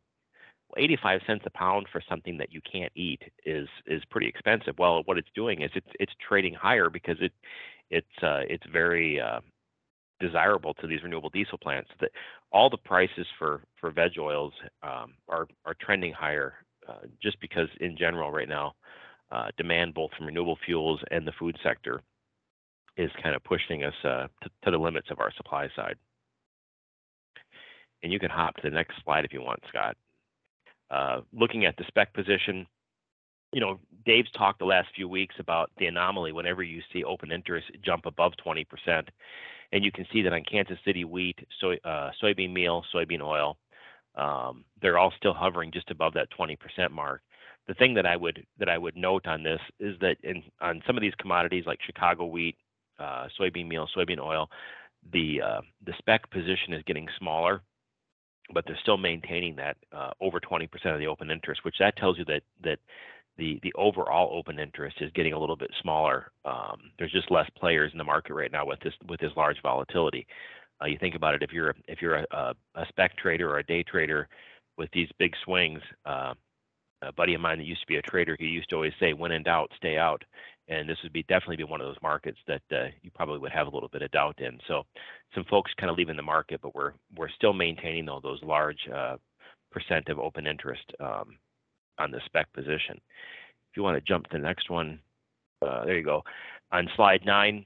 Well, 0.69 0.85
85 0.85 1.21
cents 1.27 1.45
a 1.47 1.51
pound 1.51 1.87
for 1.91 2.03
something 2.09 2.37
that 2.39 2.53
you 2.53 2.61
can't 2.71 2.93
eat 2.95 3.23
is 3.47 3.69
is 3.87 4.03
pretty 4.11 4.29
expensive. 4.29 4.75
Well, 4.79 5.03
what 5.07 5.19
it's 5.19 5.31
doing 5.35 5.63
is 5.63 5.71
it's 5.75 5.91
it's 5.99 6.13
trading 6.27 6.55
higher 6.55 6.91
because 6.91 7.17
it 7.21 7.33
it's 7.91 8.23
uh, 8.23 8.43
it's 8.49 8.67
very 8.73 9.21
uh, 9.21 9.41
desirable 10.21 10.75
to 10.75 10.87
these 10.87 11.03
renewable 11.03 11.31
diesel 11.31 11.59
plants. 11.59 11.91
That 12.01 12.11
all 12.53 12.71
the 12.71 12.79
prices 12.79 13.27
for 13.39 13.63
for 13.81 13.91
veg 13.91 14.13
oils 14.19 14.53
um, 14.83 15.15
are 15.29 15.47
are 15.65 15.75
trending 15.81 16.13
higher 16.13 16.55
uh, 16.89 17.07
just 17.23 17.41
because 17.41 17.69
in 17.81 17.97
general 17.97 18.31
right 18.31 18.49
now 18.49 18.75
uh, 19.31 19.49
demand 19.57 19.95
both 19.95 20.11
from 20.17 20.27
renewable 20.27 20.59
fuels 20.65 21.01
and 21.11 21.27
the 21.27 21.33
food 21.39 21.57
sector 21.63 22.01
is 22.97 23.11
kind 23.23 23.35
of 23.35 23.45
pushing 23.45 23.85
us 23.85 23.95
uh, 24.05 24.27
to, 24.43 24.51
to 24.65 24.71
the 24.71 24.79
limits 24.79 25.09
of 25.11 25.21
our 25.21 25.33
supply 25.37 25.69
side. 25.77 25.97
And 28.03 28.13
you 28.13 28.19
can 28.19 28.31
hop 28.31 28.57
to 28.57 28.63
the 28.63 28.75
next 28.75 28.95
slide 29.05 29.25
if 29.25 29.33
you 29.33 29.43
want, 29.43 29.61
Scott. 29.69 29.97
Uh, 30.91 31.21
looking 31.33 31.65
at 31.65 31.77
the 31.77 31.85
spec 31.87 32.13
position, 32.15 32.67
you 33.53 33.61
know, 33.61 33.79
Dave's 34.05 34.31
talked 34.33 34.59
the 34.59 34.65
last 34.65 34.89
few 34.95 35.09
weeks 35.09 35.35
about 35.39 35.71
the 35.79 35.87
anomaly 35.87 36.33
whenever 36.33 36.63
you 36.63 36.81
see 36.93 37.05
open 37.05 37.33
interest 37.33 37.67
jump 37.85 38.07
above 38.07 38.33
20%. 38.45 38.65
And 39.73 39.85
you 39.85 39.93
can 39.93 40.07
see 40.13 40.23
that 40.23 40.33
on 40.33 40.45
Kansas 40.51 40.79
City 40.85 41.05
wheat, 41.05 41.39
soy, 41.61 41.77
uh, 41.85 42.11
soybean 42.23 42.53
meal, 42.53 42.83
soybean 42.95 43.21
oil, 43.21 43.59
um, 44.17 44.65
they're 44.81 44.99
all 44.99 45.13
still 45.17 45.35
hovering 45.35 45.71
just 45.71 45.91
above 45.91 46.15
that 46.15 46.29
20% 46.39 46.57
mark. 46.91 47.23
The 47.67 47.75
thing 47.75 47.95
that 47.95 48.07
I 48.07 48.17
would 48.17 48.47
that 48.59 48.71
I 48.71 48.79
would 48.79 48.97
note 48.97 49.27
on 49.27 49.43
this 49.43 49.61
is 49.79 49.95
that 50.01 50.17
in 50.23 50.43
on 50.61 50.83
some 50.87 50.97
of 50.97 51.03
these 51.03 51.13
commodities 51.21 51.65
like 51.67 51.79
Chicago 51.85 52.25
wheat, 52.25 52.57
uh, 52.99 53.29
soybean 53.39 53.69
meal, 53.69 53.87
soybean 53.95 54.19
oil, 54.19 54.49
the 55.13 55.43
uh, 55.43 55.61
the 55.85 55.93
spec 55.99 56.31
position 56.31 56.73
is 56.73 56.83
getting 56.87 57.07
smaller, 57.19 57.61
but 58.55 58.65
they're 58.67 58.79
still 58.81 58.97
maintaining 58.97 59.55
that 59.57 59.77
uh, 59.93 60.11
over 60.21 60.41
20% 60.41 60.65
of 60.87 60.99
the 60.99 61.07
open 61.07 61.31
interest, 61.31 61.63
which 61.63 61.77
that 61.79 61.97
tells 61.97 62.19
you 62.19 62.25
that 62.25 62.43
that 62.65 62.79
the 63.39 63.59
the 63.63 63.73
overall 63.75 64.37
open 64.37 64.59
interest 64.59 64.97
is 65.01 65.11
getting 65.15 65.33
a 65.33 65.39
little 65.39 65.57
bit 65.57 65.71
smaller. 65.81 66.31
Um, 66.45 66.91
there's 66.99 67.13
just 67.13 67.31
less 67.31 67.49
players 67.57 67.93
in 67.93 67.99
the 67.99 68.05
market 68.05 68.35
right 68.35 68.53
now 68.53 68.67
with 68.67 68.81
this 68.81 68.95
with 69.09 69.21
this 69.21 69.33
large 69.37 69.63
volatility. 69.63 70.27
Uh, 70.83 70.87
you 70.87 70.99
think 70.99 71.15
about 71.15 71.35
it, 71.35 71.43
if 71.43 71.53
you're 71.53 71.75
if 71.87 72.03
you're 72.03 72.17
a, 72.17 72.55
a, 72.75 72.87
spec 72.89 73.17
trader 73.17 73.49
or 73.51 73.59
a 73.59 73.65
day 73.65 73.83
trader 73.83 74.29
with 74.77 74.91
these 74.93 75.09
big 75.19 75.33
swings, 75.45 75.81
uh, 76.05 76.35
a 77.03 77.13
buddy 77.13 77.35
of 77.35 77.41
mine 77.41 77.59
that 77.59 77.65
used 77.65 77.81
to 77.81 77.87
be 77.87 77.97
a 77.97 78.03
trader, 78.03 78.37
he 78.39 78.47
used 78.47 78.69
to 78.71 78.77
always 78.77 78.93
say, 79.01 79.13
"When 79.13 79.33
in 79.33 79.43
doubt, 79.43 79.73
stay 79.77 79.97
out." 79.97 80.23
And 80.69 80.87
this 80.87 80.99
would 81.03 81.15
be 81.15 81.23
definitely 81.23 81.57
be 81.57 81.65
one 81.65 81.81
of 81.81 81.87
those 81.87 82.03
markets 82.03 82.39
that 82.47 82.61
uh, 82.71 82.89
you 83.03 83.11
probably 83.15 83.39
would 83.39 83.53
have 83.53 83.69
a 83.69 83.71
little 83.71 83.89
bit 83.89 84.03
of 84.03 84.11
doubt 84.11 84.39
in. 84.39 84.59
So, 84.69 84.83
some 85.35 85.45
folks 85.45 85.73
kind 85.81 85.91
of 85.91 85.97
leaving 85.97 86.17
the 86.17 86.23
market, 86.23 86.61
but 86.61 86.75
we're 86.75 86.93
we're 87.17 87.31
still 87.31 87.55
maintaining 87.55 88.05
though 88.05 88.21
those 88.23 88.43
large 88.43 88.81
uh, 88.95 89.17
percent 89.73 90.09
of 90.09 90.19
open 90.19 90.47
interest 90.47 90.85
um, 91.01 91.39
on 91.99 92.11
the 92.11 92.21
spec 92.25 92.53
position. 92.53 93.01
If 93.71 93.77
you 93.77 93.83
want 93.83 93.97
to 93.97 94.01
jump 94.01 94.27
to 94.29 94.37
the 94.37 94.43
next 94.43 94.71
one, 94.71 95.01
uh, 95.67 95.85
there 95.85 95.97
you 95.97 96.05
go. 96.05 96.23
On 96.73 96.89
slide 96.97 97.25
nine, 97.25 97.65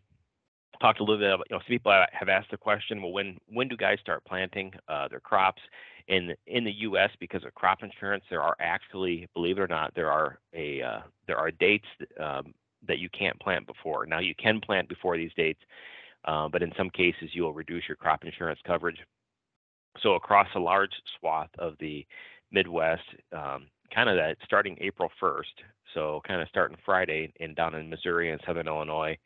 talked 0.82 1.00
a 1.00 1.04
little 1.04 1.18
bit 1.18 1.32
about, 1.32 1.46
you 1.48 1.56
know, 1.56 1.60
some 1.60 1.68
people 1.68 1.92
have 2.12 2.28
asked 2.28 2.50
the 2.50 2.56
question, 2.56 3.00
well, 3.00 3.12
when 3.12 3.38
when 3.48 3.68
do 3.68 3.76
guys 3.76 3.98
start 4.00 4.24
planting 4.24 4.72
uh, 4.88 5.08
their 5.08 5.20
crops? 5.20 5.62
In 6.08 6.34
in 6.48 6.64
the 6.64 6.72
U.S., 6.72 7.10
because 7.20 7.44
of 7.44 7.54
crop 7.54 7.82
insurance, 7.82 8.24
there 8.28 8.42
are 8.42 8.56
actually, 8.58 9.28
believe 9.34 9.58
it 9.58 9.60
or 9.60 9.68
not, 9.68 9.94
there 9.94 10.10
are 10.10 10.38
a 10.52 10.82
uh, 10.82 11.00
there 11.28 11.38
are 11.38 11.50
dates 11.52 11.86
um, 12.20 12.52
that 12.86 12.98
you 12.98 13.08
can't 13.16 13.38
plant 13.40 13.66
before. 13.66 14.04
Now 14.04 14.18
you 14.18 14.34
can 14.34 14.60
plant 14.60 14.88
before 14.88 15.16
these 15.16 15.30
dates, 15.36 15.60
uh, 16.24 16.48
but 16.48 16.62
in 16.62 16.72
some 16.76 16.90
cases 16.90 17.30
you 17.32 17.42
will 17.44 17.54
reduce 17.54 17.84
your 17.86 17.96
crop 17.96 18.24
insurance 18.24 18.58
coverage. 18.66 18.98
So 20.02 20.14
across 20.14 20.48
a 20.56 20.58
large 20.58 20.92
swath 21.18 21.50
of 21.58 21.74
the 21.78 22.04
Midwest, 22.50 23.02
um, 23.32 23.68
kind 23.94 24.08
of 24.08 24.16
that 24.16 24.36
starting 24.44 24.76
April 24.80 25.10
1st, 25.20 25.42
so 25.94 26.20
kind 26.26 26.40
of 26.40 26.48
starting 26.48 26.76
Friday 26.84 27.32
and 27.40 27.54
down 27.54 27.74
in 27.74 27.90
Missouri 27.90 28.30
and 28.30 28.40
Southern 28.46 28.66
Illinois, 28.68 29.16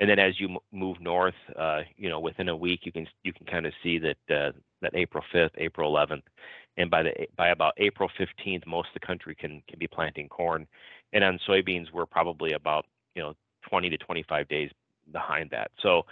and 0.00 0.08
then 0.10 0.18
as 0.18 0.38
you 0.38 0.48
m- 0.48 0.58
move 0.72 1.00
north, 1.00 1.34
uh, 1.58 1.80
you 1.96 2.08
know, 2.08 2.20
within 2.20 2.48
a 2.48 2.56
week, 2.56 2.80
you 2.84 2.92
can 2.92 3.06
you 3.24 3.32
can 3.32 3.46
kind 3.46 3.66
of 3.66 3.72
see 3.82 3.98
that 3.98 4.34
uh, 4.34 4.52
that 4.82 4.94
April 4.94 5.24
5th, 5.34 5.50
April 5.56 5.92
11th, 5.94 6.22
and 6.76 6.90
by 6.90 7.02
the 7.02 7.12
by 7.36 7.48
about 7.48 7.74
April 7.78 8.10
15th, 8.18 8.66
most 8.66 8.88
of 8.88 9.00
the 9.00 9.06
country 9.06 9.34
can 9.34 9.62
can 9.68 9.78
be 9.78 9.86
planting 9.86 10.28
corn, 10.28 10.66
and 11.12 11.24
on 11.24 11.38
soybeans, 11.48 11.92
we're 11.92 12.06
probably 12.06 12.52
about 12.52 12.86
you 13.14 13.22
know 13.22 13.34
20 13.68 13.90
to 13.90 13.98
25 13.98 14.48
days 14.48 14.70
behind 15.12 15.50
that. 15.50 15.70
So 15.82 16.02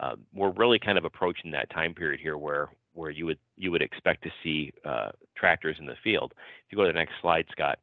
uh, 0.00 0.16
we're 0.32 0.52
really 0.52 0.78
kind 0.78 0.98
of 0.98 1.04
approaching 1.04 1.50
that 1.52 1.70
time 1.70 1.94
period 1.94 2.20
here 2.20 2.38
where 2.38 2.68
where 2.94 3.10
you 3.10 3.26
would 3.26 3.38
you 3.56 3.70
would 3.70 3.82
expect 3.82 4.22
to 4.24 4.30
see 4.42 4.72
uh, 4.84 5.10
tractors 5.36 5.76
in 5.78 5.86
the 5.86 5.96
field. 6.02 6.32
If 6.36 6.72
you 6.72 6.76
go 6.76 6.84
to 6.84 6.92
the 6.92 6.98
next 6.98 7.14
slide, 7.20 7.46
Scott. 7.52 7.78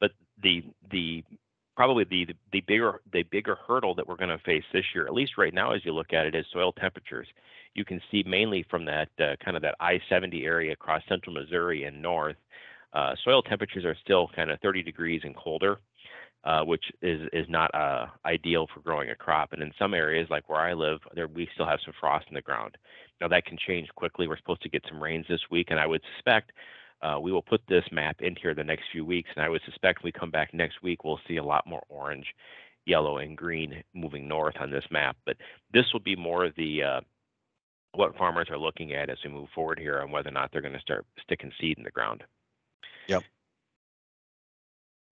But 0.00 0.12
the 0.42 0.64
the 0.90 1.24
probably 1.76 2.04
the, 2.04 2.26
the 2.52 2.62
bigger 2.62 3.00
the 3.12 3.22
bigger 3.24 3.56
hurdle 3.66 3.94
that 3.94 4.06
we're 4.06 4.16
going 4.16 4.30
to 4.30 4.38
face 4.38 4.64
this 4.72 4.84
year, 4.94 5.06
at 5.06 5.12
least 5.12 5.38
right 5.38 5.54
now, 5.54 5.72
as 5.72 5.84
you 5.84 5.92
look 5.92 6.12
at 6.12 6.26
it, 6.26 6.34
is 6.34 6.46
soil 6.52 6.72
temperatures. 6.72 7.28
You 7.74 7.84
can 7.84 8.00
see 8.10 8.24
mainly 8.26 8.64
from 8.70 8.86
that 8.86 9.08
uh, 9.20 9.36
kind 9.44 9.56
of 9.56 9.62
that 9.62 9.74
I-70 9.80 10.44
area 10.44 10.72
across 10.72 11.02
central 11.08 11.34
Missouri 11.34 11.84
and 11.84 12.00
north, 12.00 12.36
uh, 12.94 13.14
soil 13.22 13.42
temperatures 13.42 13.84
are 13.84 13.96
still 14.02 14.28
kind 14.34 14.50
of 14.50 14.58
30 14.60 14.82
degrees 14.82 15.20
and 15.24 15.36
colder, 15.36 15.78
uh, 16.44 16.62
which 16.62 16.84
is 17.02 17.28
is 17.34 17.46
not 17.48 17.72
uh, 17.74 18.06
ideal 18.24 18.66
for 18.72 18.80
growing 18.80 19.10
a 19.10 19.14
crop. 19.14 19.52
And 19.52 19.62
in 19.62 19.72
some 19.78 19.92
areas, 19.92 20.28
like 20.30 20.48
where 20.48 20.60
I 20.60 20.72
live, 20.72 21.00
there 21.14 21.28
we 21.28 21.46
still 21.54 21.66
have 21.66 21.80
some 21.84 21.94
frost 22.00 22.26
in 22.28 22.34
the 22.34 22.42
ground. 22.42 22.76
Now 23.20 23.28
that 23.28 23.46
can 23.46 23.56
change 23.56 23.88
quickly. 23.94 24.28
We're 24.28 24.36
supposed 24.36 24.62
to 24.62 24.68
get 24.68 24.84
some 24.88 25.02
rains 25.02 25.26
this 25.28 25.40
week, 25.50 25.68
and 25.70 25.80
I 25.80 25.86
would 25.86 26.02
suspect 26.14 26.52
uh, 27.02 27.18
we 27.20 27.32
will 27.32 27.42
put 27.42 27.60
this 27.68 27.84
map 27.92 28.16
in 28.20 28.36
here 28.40 28.54
the 28.54 28.64
next 28.64 28.84
few 28.92 29.04
weeks, 29.04 29.30
and 29.36 29.44
I 29.44 29.48
would 29.48 29.62
suspect 29.64 30.02
we 30.02 30.12
come 30.12 30.30
back 30.30 30.54
next 30.54 30.82
week, 30.82 31.04
we'll 31.04 31.20
see 31.28 31.36
a 31.36 31.44
lot 31.44 31.66
more 31.66 31.82
orange, 31.88 32.26
yellow, 32.86 33.18
and 33.18 33.36
green 33.36 33.82
moving 33.94 34.26
north 34.26 34.54
on 34.60 34.70
this 34.70 34.84
map. 34.90 35.16
But 35.26 35.36
this 35.72 35.84
will 35.92 36.00
be 36.00 36.16
more 36.16 36.44
of 36.44 36.54
the 36.56 36.82
uh, 36.82 37.00
what 37.92 38.16
farmers 38.16 38.48
are 38.50 38.58
looking 38.58 38.92
at 38.94 39.10
as 39.10 39.18
we 39.24 39.30
move 39.30 39.48
forward 39.54 39.78
here 39.78 40.00
on 40.00 40.10
whether 40.10 40.28
or 40.28 40.32
not 40.32 40.50
they're 40.52 40.62
going 40.62 40.74
to 40.74 40.80
start 40.80 41.06
sticking 41.22 41.52
seed 41.60 41.78
in 41.78 41.84
the 41.84 41.90
ground. 41.90 42.24
Yep. 43.08 43.22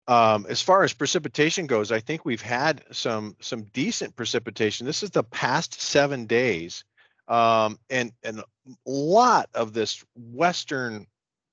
Um, 0.07 0.45
as 0.49 0.61
far 0.61 0.85
as 0.85 0.93
precipitation 0.93 1.67
goes, 1.67 1.91
I 1.91 2.01
think 2.01 2.25
we've 2.25 2.43
had 2.43 2.83
some 2.93 3.37
some 3.41 3.63
decent 3.73 4.17
precipitation. 4.17 4.87
This 4.87 5.03
is 5.03 5.11
the 5.11 5.23
past 5.23 5.81
seven 5.81 6.27
days, 6.27 6.85
um, 7.29 7.79
and 7.91 8.13
and 8.23 8.41
a 8.41 8.45
lot 8.87 9.49
of 9.55 9.73
this 9.73 10.05
western 10.17 11.07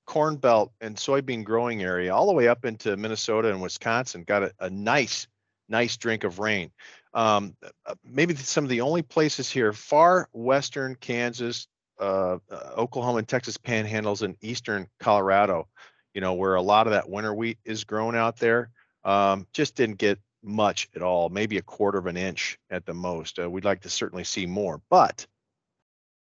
corn 0.06 0.36
belt 0.36 0.72
and 0.80 0.96
soybean 0.96 1.44
growing 1.44 1.82
area 1.82 2.14
all 2.14 2.26
the 2.26 2.32
way 2.32 2.48
up 2.48 2.64
into 2.64 2.96
Minnesota 2.96 3.50
and 3.50 3.62
Wisconsin 3.62 4.24
got 4.24 4.42
a, 4.42 4.52
a 4.60 4.70
nice, 4.70 5.26
nice 5.68 5.96
drink 5.96 6.24
of 6.24 6.38
rain. 6.38 6.70
Um, 7.14 7.56
uh, 7.86 7.94
maybe 8.04 8.34
some 8.34 8.64
of 8.64 8.70
the 8.70 8.80
only 8.80 9.02
places 9.02 9.50
here, 9.50 9.72
far 9.72 10.28
western 10.32 10.96
Kansas, 10.96 11.68
uh, 12.00 12.38
uh, 12.50 12.70
Oklahoma 12.76 13.18
and 13.18 13.28
Texas 13.28 13.56
panhandles 13.56 14.22
and 14.22 14.36
eastern 14.40 14.88
Colorado, 14.98 15.68
you 16.14 16.20
know, 16.20 16.34
where 16.34 16.54
a 16.54 16.62
lot 16.62 16.86
of 16.86 16.92
that 16.92 17.08
winter 17.08 17.34
wheat 17.34 17.58
is 17.64 17.84
grown 17.84 18.16
out 18.16 18.38
there, 18.38 18.70
um, 19.04 19.46
just 19.52 19.76
didn't 19.76 19.98
get 19.98 20.18
much 20.42 20.88
at 20.96 21.02
all, 21.02 21.28
maybe 21.28 21.58
a 21.58 21.62
quarter 21.62 21.98
of 21.98 22.06
an 22.06 22.16
inch 22.16 22.58
at 22.70 22.84
the 22.86 22.94
most. 22.94 23.38
Uh, 23.38 23.48
we'd 23.48 23.64
like 23.64 23.82
to 23.82 23.90
certainly 23.90 24.24
see 24.24 24.46
more, 24.46 24.80
but 24.90 25.26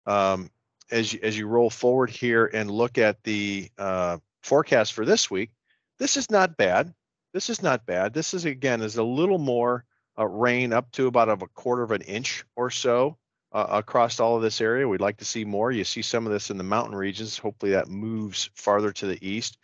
um, 0.06 0.50
as 0.90 1.12
you, 1.12 1.20
as 1.22 1.36
you 1.36 1.46
roll 1.46 1.70
forward 1.70 2.10
here 2.10 2.46
and 2.46 2.70
look 2.70 2.98
at 2.98 3.22
the 3.24 3.70
uh, 3.78 4.18
forecast 4.42 4.92
for 4.92 5.04
this 5.04 5.30
week, 5.30 5.50
this 5.98 6.16
is 6.16 6.30
not 6.30 6.56
bad. 6.56 6.92
This 7.32 7.50
is 7.50 7.62
not 7.62 7.86
bad. 7.86 8.14
This 8.14 8.34
is 8.34 8.44
again 8.44 8.80
is 8.80 8.96
a 8.96 9.02
little 9.02 9.38
more 9.38 9.84
uh, 10.18 10.26
rain 10.26 10.72
up 10.72 10.90
to 10.92 11.06
about 11.06 11.28
of 11.28 11.42
a 11.42 11.48
quarter 11.48 11.82
of 11.82 11.90
an 11.90 12.02
inch 12.02 12.44
or 12.54 12.70
so 12.70 13.16
uh, 13.52 13.66
across 13.70 14.20
all 14.20 14.36
of 14.36 14.42
this 14.42 14.60
area. 14.60 14.88
We'd 14.88 15.00
like 15.00 15.18
to 15.18 15.24
see 15.24 15.44
more. 15.44 15.70
You 15.70 15.84
see 15.84 16.02
some 16.02 16.26
of 16.26 16.32
this 16.32 16.50
in 16.50 16.58
the 16.58 16.64
mountain 16.64 16.94
regions. 16.94 17.38
Hopefully 17.38 17.72
that 17.72 17.88
moves 17.88 18.50
farther 18.54 18.92
to 18.92 19.06
the 19.06 19.26
east, 19.26 19.58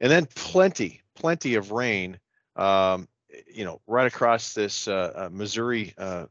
and 0.00 0.10
then 0.10 0.26
plenty, 0.34 1.02
plenty 1.14 1.54
of 1.54 1.72
rain. 1.72 2.18
Um, 2.56 3.08
you 3.52 3.64
know, 3.64 3.80
right 3.86 4.06
across 4.06 4.54
this 4.54 4.86
uh, 4.86 5.12
uh 5.14 5.28
Missouri 5.32 5.92
uh, 5.98 6.26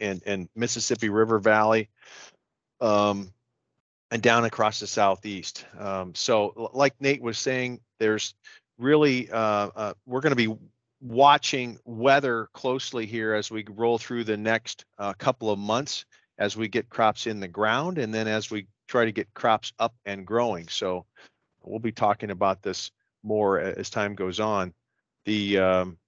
and 0.00 0.22
and 0.24 0.48
Mississippi 0.56 1.08
River 1.08 1.38
Valley. 1.38 1.90
Um, 2.80 3.32
and 4.10 4.22
down 4.22 4.44
across 4.44 4.80
the 4.80 4.86
southeast. 4.86 5.64
Um, 5.78 6.14
so, 6.14 6.70
like 6.72 6.94
Nate 7.00 7.22
was 7.22 7.38
saying, 7.38 7.80
there's 7.98 8.34
really 8.78 9.30
uh, 9.30 9.70
uh, 9.76 9.94
we're 10.06 10.20
going 10.20 10.36
to 10.36 10.48
be 10.48 10.56
watching 11.00 11.78
weather 11.84 12.48
closely 12.52 13.06
here 13.06 13.34
as 13.34 13.50
we 13.50 13.64
roll 13.70 13.98
through 13.98 14.24
the 14.24 14.36
next 14.36 14.84
uh, 14.98 15.12
couple 15.14 15.50
of 15.50 15.58
months 15.58 16.04
as 16.38 16.56
we 16.56 16.68
get 16.68 16.88
crops 16.88 17.26
in 17.26 17.40
the 17.40 17.48
ground 17.48 17.98
and 17.98 18.12
then 18.12 18.26
as 18.26 18.50
we 18.50 18.66
try 18.88 19.04
to 19.04 19.12
get 19.12 19.32
crops 19.34 19.72
up 19.78 19.94
and 20.04 20.26
growing. 20.26 20.66
So, 20.68 21.06
we'll 21.62 21.78
be 21.78 21.92
talking 21.92 22.30
about 22.30 22.62
this 22.62 22.90
more 23.22 23.60
as 23.60 23.90
time 23.90 24.14
goes 24.14 24.40
on. 24.40 24.72
The 25.24 25.58
um, 25.58 25.98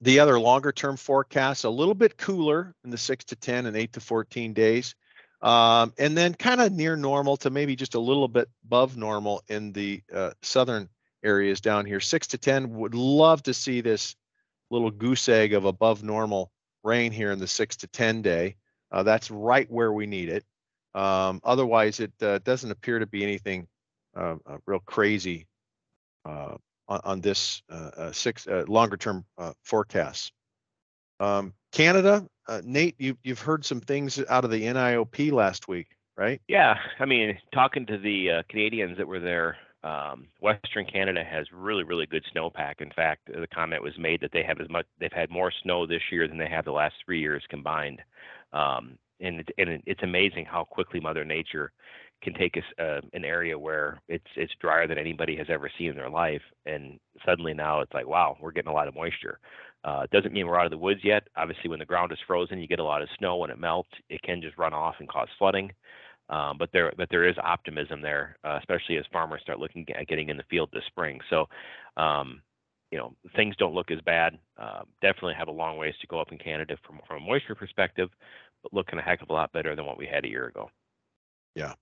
the 0.00 0.18
other 0.20 0.38
longer 0.38 0.72
term 0.72 0.96
forecasts 0.96 1.64
a 1.64 1.70
little 1.70 1.94
bit 1.94 2.18
cooler 2.18 2.74
in 2.84 2.90
the 2.90 2.98
six 2.98 3.24
to 3.26 3.36
10 3.36 3.66
and 3.66 3.76
eight 3.76 3.92
to 3.94 4.00
14 4.00 4.52
days. 4.52 4.94
Um, 5.42 5.92
and 5.98 6.16
then 6.16 6.34
kind 6.34 6.60
of 6.60 6.72
near 6.72 6.96
normal 6.96 7.36
to 7.38 7.50
maybe 7.50 7.76
just 7.76 7.94
a 7.94 8.00
little 8.00 8.28
bit 8.28 8.48
above 8.64 8.96
normal 8.96 9.42
in 9.48 9.72
the 9.72 10.02
uh, 10.12 10.30
southern 10.42 10.88
areas 11.22 11.60
down 11.60 11.84
here. 11.84 12.00
Six 12.00 12.28
to 12.28 12.38
10 12.38 12.74
would 12.74 12.94
love 12.94 13.42
to 13.44 13.54
see 13.54 13.80
this 13.80 14.16
little 14.70 14.90
goose 14.90 15.28
egg 15.28 15.52
of 15.52 15.64
above 15.64 16.02
normal 16.02 16.50
rain 16.82 17.12
here 17.12 17.32
in 17.32 17.38
the 17.38 17.46
six 17.46 17.76
to 17.76 17.86
10 17.88 18.22
day. 18.22 18.56
Uh, 18.90 19.02
that's 19.02 19.30
right 19.30 19.70
where 19.70 19.92
we 19.92 20.06
need 20.06 20.28
it. 20.28 20.44
Um, 20.94 21.40
otherwise, 21.44 22.00
it 22.00 22.12
uh, 22.22 22.38
doesn't 22.38 22.70
appear 22.70 22.98
to 22.98 23.06
be 23.06 23.22
anything 23.22 23.68
uh, 24.16 24.36
uh, 24.46 24.56
real 24.64 24.80
crazy 24.80 25.46
uh, 26.24 26.54
on, 26.88 27.00
on, 27.04 27.20
this 27.20 27.62
six 28.12 28.46
longer 28.46 28.96
term 28.96 29.26
forecast. 29.62 30.32
Um, 31.20 31.52
Canada, 31.76 32.26
uh, 32.48 32.62
Nate, 32.64 32.94
you, 32.98 33.18
you've 33.22 33.42
heard 33.42 33.62
some 33.62 33.82
things 33.82 34.18
out 34.30 34.46
of 34.46 34.50
the 34.50 34.62
NIOP 34.62 35.30
last 35.30 35.68
week, 35.68 35.88
right? 36.16 36.40
Yeah, 36.48 36.78
I 36.98 37.04
mean, 37.04 37.36
talking 37.52 37.84
to 37.84 37.98
the 37.98 38.30
uh, 38.30 38.42
Canadians 38.48 38.96
that 38.96 39.06
were 39.06 39.20
there, 39.20 39.58
um, 39.84 40.26
Western 40.40 40.86
Canada 40.86 41.22
has 41.22 41.48
really, 41.52 41.84
really 41.84 42.06
good 42.06 42.24
snowpack. 42.34 42.80
In 42.80 42.90
fact, 42.92 43.26
the 43.26 43.46
comment 43.48 43.82
was 43.82 43.92
made 43.98 44.22
that 44.22 44.30
they 44.32 44.42
have 44.42 44.58
as 44.58 44.70
much, 44.70 44.86
they've 44.98 45.12
had 45.12 45.28
more 45.28 45.52
snow 45.62 45.86
this 45.86 46.00
year 46.10 46.26
than 46.26 46.38
they 46.38 46.48
have 46.48 46.64
the 46.64 46.72
last 46.72 46.94
three 47.04 47.20
years 47.20 47.44
combined. 47.50 48.00
Um, 48.54 48.96
and, 49.20 49.40
it, 49.40 49.50
and 49.58 49.82
it's 49.84 50.02
amazing 50.02 50.46
how 50.46 50.64
quickly 50.64 50.98
Mother 50.98 51.26
Nature 51.26 51.72
can 52.22 52.32
take 52.32 52.56
uh, 52.78 53.00
an 53.12 53.26
area 53.26 53.58
where 53.58 54.00
it's 54.08 54.24
it's 54.36 54.52
drier 54.60 54.86
than 54.86 54.96
anybody 54.96 55.36
has 55.36 55.46
ever 55.50 55.70
seen 55.76 55.90
in 55.90 55.96
their 55.96 56.08
life, 56.08 56.40
and 56.64 56.98
suddenly 57.26 57.52
now 57.52 57.80
it's 57.80 57.92
like, 57.92 58.06
wow, 58.06 58.36
we're 58.40 58.52
getting 58.52 58.70
a 58.70 58.74
lot 58.74 58.88
of 58.88 58.94
moisture. 58.94 59.38
Uh, 59.86 60.00
it 60.02 60.10
doesn't 60.10 60.32
mean 60.32 60.48
we're 60.48 60.58
out 60.58 60.66
of 60.66 60.72
the 60.72 60.76
woods 60.76 61.00
yet. 61.04 61.28
Obviously, 61.36 61.70
when 61.70 61.78
the 61.78 61.84
ground 61.84 62.10
is 62.10 62.18
frozen, 62.26 62.58
you 62.58 62.66
get 62.66 62.80
a 62.80 62.84
lot 62.84 63.02
of 63.02 63.08
snow. 63.18 63.36
When 63.36 63.50
it 63.50 63.58
melts, 63.58 63.90
it 64.10 64.20
can 64.22 64.42
just 64.42 64.58
run 64.58 64.74
off 64.74 64.96
and 64.98 65.08
cause 65.08 65.28
flooding. 65.38 65.70
Um, 66.28 66.58
but 66.58 66.70
there, 66.72 66.92
but 66.96 67.08
there 67.08 67.22
is 67.22 67.36
optimism 67.38 68.02
there, 68.02 68.36
uh, 68.42 68.56
especially 68.58 68.96
as 68.96 69.04
farmers 69.12 69.42
start 69.42 69.60
looking 69.60 69.86
at 69.96 70.08
getting 70.08 70.28
in 70.28 70.36
the 70.36 70.42
field 70.50 70.70
this 70.72 70.82
spring. 70.88 71.20
So, 71.30 71.48
um, 71.96 72.42
you 72.90 72.98
know, 72.98 73.14
things 73.36 73.54
don't 73.56 73.74
look 73.74 73.92
as 73.92 74.00
bad. 74.00 74.36
Uh, 74.58 74.82
definitely 75.02 75.34
have 75.34 75.46
a 75.46 75.52
long 75.52 75.76
ways 75.76 75.94
to 76.00 76.08
go 76.08 76.20
up 76.20 76.32
in 76.32 76.38
Canada 76.38 76.76
from 76.84 77.00
from 77.06 77.22
a 77.22 77.26
moisture 77.26 77.54
perspective, 77.54 78.10
but 78.64 78.72
looking 78.72 78.98
a 78.98 79.02
heck 79.02 79.22
of 79.22 79.30
a 79.30 79.32
lot 79.32 79.52
better 79.52 79.76
than 79.76 79.86
what 79.86 79.98
we 79.98 80.06
had 80.06 80.24
a 80.24 80.28
year 80.28 80.46
ago. 80.46 80.68
Yeah. 81.54 81.74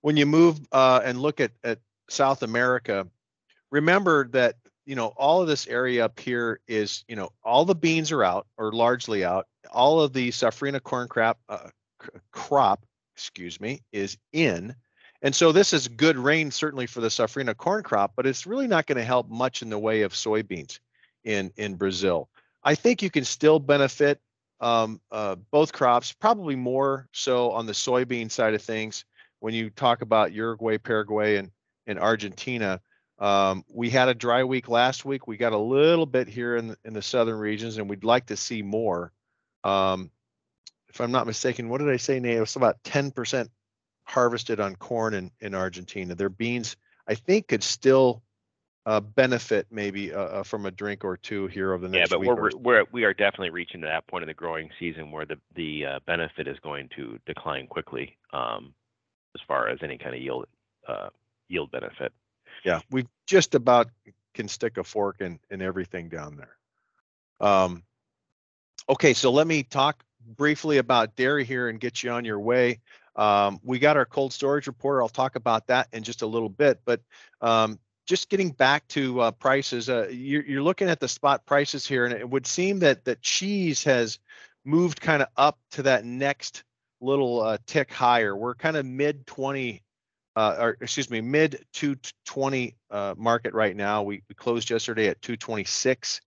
When 0.00 0.16
you 0.16 0.26
move 0.26 0.58
uh, 0.72 1.00
and 1.04 1.22
look 1.22 1.38
at 1.38 1.52
at 1.62 1.78
South 2.10 2.42
America, 2.42 3.06
remember 3.70 4.26
that 4.30 4.56
you 4.88 4.96
know 4.96 5.08
all 5.16 5.42
of 5.42 5.46
this 5.48 5.66
area 5.68 6.04
up 6.04 6.18
here 6.18 6.60
is 6.66 7.04
you 7.08 7.14
know 7.14 7.30
all 7.44 7.64
the 7.64 7.74
beans 7.74 8.10
are 8.10 8.24
out 8.24 8.46
or 8.56 8.72
largely 8.72 9.24
out. 9.24 9.46
All 9.70 10.00
of 10.00 10.12
the 10.12 10.30
safrinha 10.30 10.82
corn 10.82 11.08
crop 11.08 11.38
uh, 11.48 11.68
crop 12.32 12.84
excuse 13.18 13.60
me, 13.60 13.82
is 13.90 14.16
in. 14.32 14.76
And 15.22 15.34
so 15.34 15.50
this 15.50 15.72
is 15.72 15.88
good 15.88 16.16
rain 16.16 16.52
certainly 16.52 16.86
for 16.86 17.00
the 17.00 17.08
safrinha 17.08 17.56
corn 17.56 17.82
crop, 17.82 18.12
but 18.14 18.26
it's 18.26 18.46
really 18.46 18.68
not 18.68 18.86
going 18.86 18.98
to 18.98 19.04
help 19.04 19.28
much 19.28 19.60
in 19.60 19.70
the 19.70 19.78
way 19.78 20.02
of 20.02 20.12
soybeans 20.12 20.78
in 21.24 21.52
in 21.56 21.74
Brazil. 21.74 22.28
I 22.62 22.76
think 22.76 23.02
you 23.02 23.10
can 23.10 23.24
still 23.24 23.58
benefit 23.58 24.20
um, 24.60 25.00
uh, 25.10 25.34
both 25.50 25.72
crops, 25.72 26.12
probably 26.12 26.54
more 26.54 27.08
so 27.12 27.50
on 27.50 27.66
the 27.66 27.72
soybean 27.72 28.30
side 28.30 28.54
of 28.54 28.62
things. 28.62 29.04
When 29.40 29.52
you 29.52 29.70
talk 29.70 30.02
about 30.02 30.32
Uruguay, 30.32 30.78
Paraguay, 30.78 31.36
and 31.36 31.50
and 31.88 31.98
Argentina, 31.98 32.80
um, 33.18 33.64
we 33.68 33.90
had 33.90 34.08
a 34.08 34.14
dry 34.14 34.44
week 34.44 34.68
last 34.68 35.04
week. 35.04 35.26
We 35.26 35.36
got 35.36 35.52
a 35.52 35.58
little 35.58 36.06
bit 36.06 36.28
here 36.28 36.56
in 36.56 36.68
the, 36.68 36.78
in 36.84 36.92
the 36.92 37.02
southern 37.02 37.38
regions, 37.38 37.78
and 37.78 37.88
we'd 37.88 38.04
like 38.04 38.26
to 38.26 38.36
see 38.36 38.62
more. 38.62 39.12
Um, 39.64 40.10
if 40.88 41.00
I'm 41.00 41.10
not 41.10 41.26
mistaken, 41.26 41.68
what 41.68 41.78
did 41.78 41.90
I 41.90 41.96
say, 41.96 42.20
Nate? 42.20 42.36
It 42.36 42.40
was 42.40 42.56
about 42.56 42.82
10% 42.84 43.48
harvested 44.04 44.60
on 44.60 44.76
corn 44.76 45.14
in, 45.14 45.30
in 45.40 45.54
Argentina. 45.54 46.14
Their 46.14 46.28
beans, 46.28 46.76
I 47.06 47.14
think, 47.14 47.48
could 47.48 47.62
still 47.62 48.22
uh, 48.86 49.00
benefit 49.00 49.66
maybe 49.70 50.14
uh, 50.14 50.20
uh 50.20 50.42
from 50.42 50.64
a 50.64 50.70
drink 50.70 51.04
or 51.04 51.14
two 51.14 51.46
here 51.48 51.74
over 51.74 51.86
the 51.86 51.90
next. 51.90 52.10
Week. 52.12 52.26
Yeah, 52.26 52.34
but 52.34 52.40
we're, 52.40 52.56
we're 52.56 52.84
we 52.90 53.04
are 53.04 53.12
definitely 53.12 53.50
reaching 53.50 53.82
to 53.82 53.86
that 53.86 54.06
point 54.06 54.22
of 54.22 54.28
the 54.28 54.34
growing 54.34 54.70
season 54.78 55.10
where 55.10 55.26
the 55.26 55.36
the 55.56 55.84
uh, 55.84 55.98
benefit 56.06 56.48
is 56.48 56.56
going 56.60 56.88
to 56.96 57.18
decline 57.26 57.66
quickly, 57.66 58.16
um, 58.32 58.72
as 59.34 59.42
far 59.46 59.68
as 59.68 59.78
any 59.82 59.98
kind 59.98 60.14
of 60.14 60.22
yield 60.22 60.46
uh, 60.86 61.10
yield 61.48 61.70
benefit. 61.70 62.12
Yeah, 62.64 62.80
we 62.90 63.06
just 63.26 63.54
about 63.54 63.88
can 64.34 64.48
stick 64.48 64.76
a 64.76 64.84
fork 64.84 65.20
in 65.20 65.38
in 65.50 65.62
everything 65.62 66.08
down 66.08 66.36
there. 66.36 66.56
Um, 67.40 67.82
okay, 68.88 69.14
so 69.14 69.30
let 69.30 69.46
me 69.46 69.62
talk 69.62 70.04
briefly 70.36 70.78
about 70.78 71.16
dairy 71.16 71.44
here 71.44 71.68
and 71.68 71.80
get 71.80 72.02
you 72.02 72.10
on 72.10 72.24
your 72.24 72.40
way. 72.40 72.80
Um, 73.16 73.60
we 73.64 73.78
got 73.78 73.96
our 73.96 74.06
cold 74.06 74.32
storage 74.32 74.66
report. 74.66 75.02
I'll 75.02 75.08
talk 75.08 75.34
about 75.34 75.66
that 75.66 75.88
in 75.92 76.02
just 76.02 76.22
a 76.22 76.26
little 76.26 76.48
bit, 76.48 76.80
but 76.84 77.00
um, 77.40 77.80
just 78.06 78.28
getting 78.28 78.50
back 78.50 78.86
to 78.88 79.20
uh, 79.20 79.30
prices, 79.32 79.88
uh, 79.88 80.08
you're, 80.08 80.44
you're, 80.44 80.62
looking 80.62 80.88
at 80.88 81.00
the 81.00 81.08
spot 81.08 81.44
prices 81.44 81.86
here, 81.86 82.04
and 82.04 82.14
it 82.14 82.28
would 82.28 82.46
seem 82.46 82.78
that 82.78 83.04
that 83.04 83.20
cheese 83.20 83.82
has 83.84 84.18
moved 84.64 85.00
kind 85.00 85.20
of 85.20 85.28
up 85.36 85.58
to 85.72 85.82
that 85.82 86.04
next 86.04 86.62
little 87.00 87.40
uh, 87.40 87.58
tick 87.66 87.92
higher. 87.92 88.36
We're 88.36 88.54
kind 88.54 88.76
of 88.76 88.86
mid 88.86 89.26
20, 89.26 89.82
uh, 90.38 90.54
or 90.60 90.76
excuse 90.80 91.10
me, 91.10 91.20
mid 91.20 91.64
220 91.72 92.76
uh, 92.92 93.14
market 93.18 93.54
right 93.54 93.74
now. 93.74 94.04
We, 94.04 94.22
we 94.28 94.36
closed 94.36 94.70
yesterday 94.70 95.08
at 95.08 95.20
226. 95.20 96.20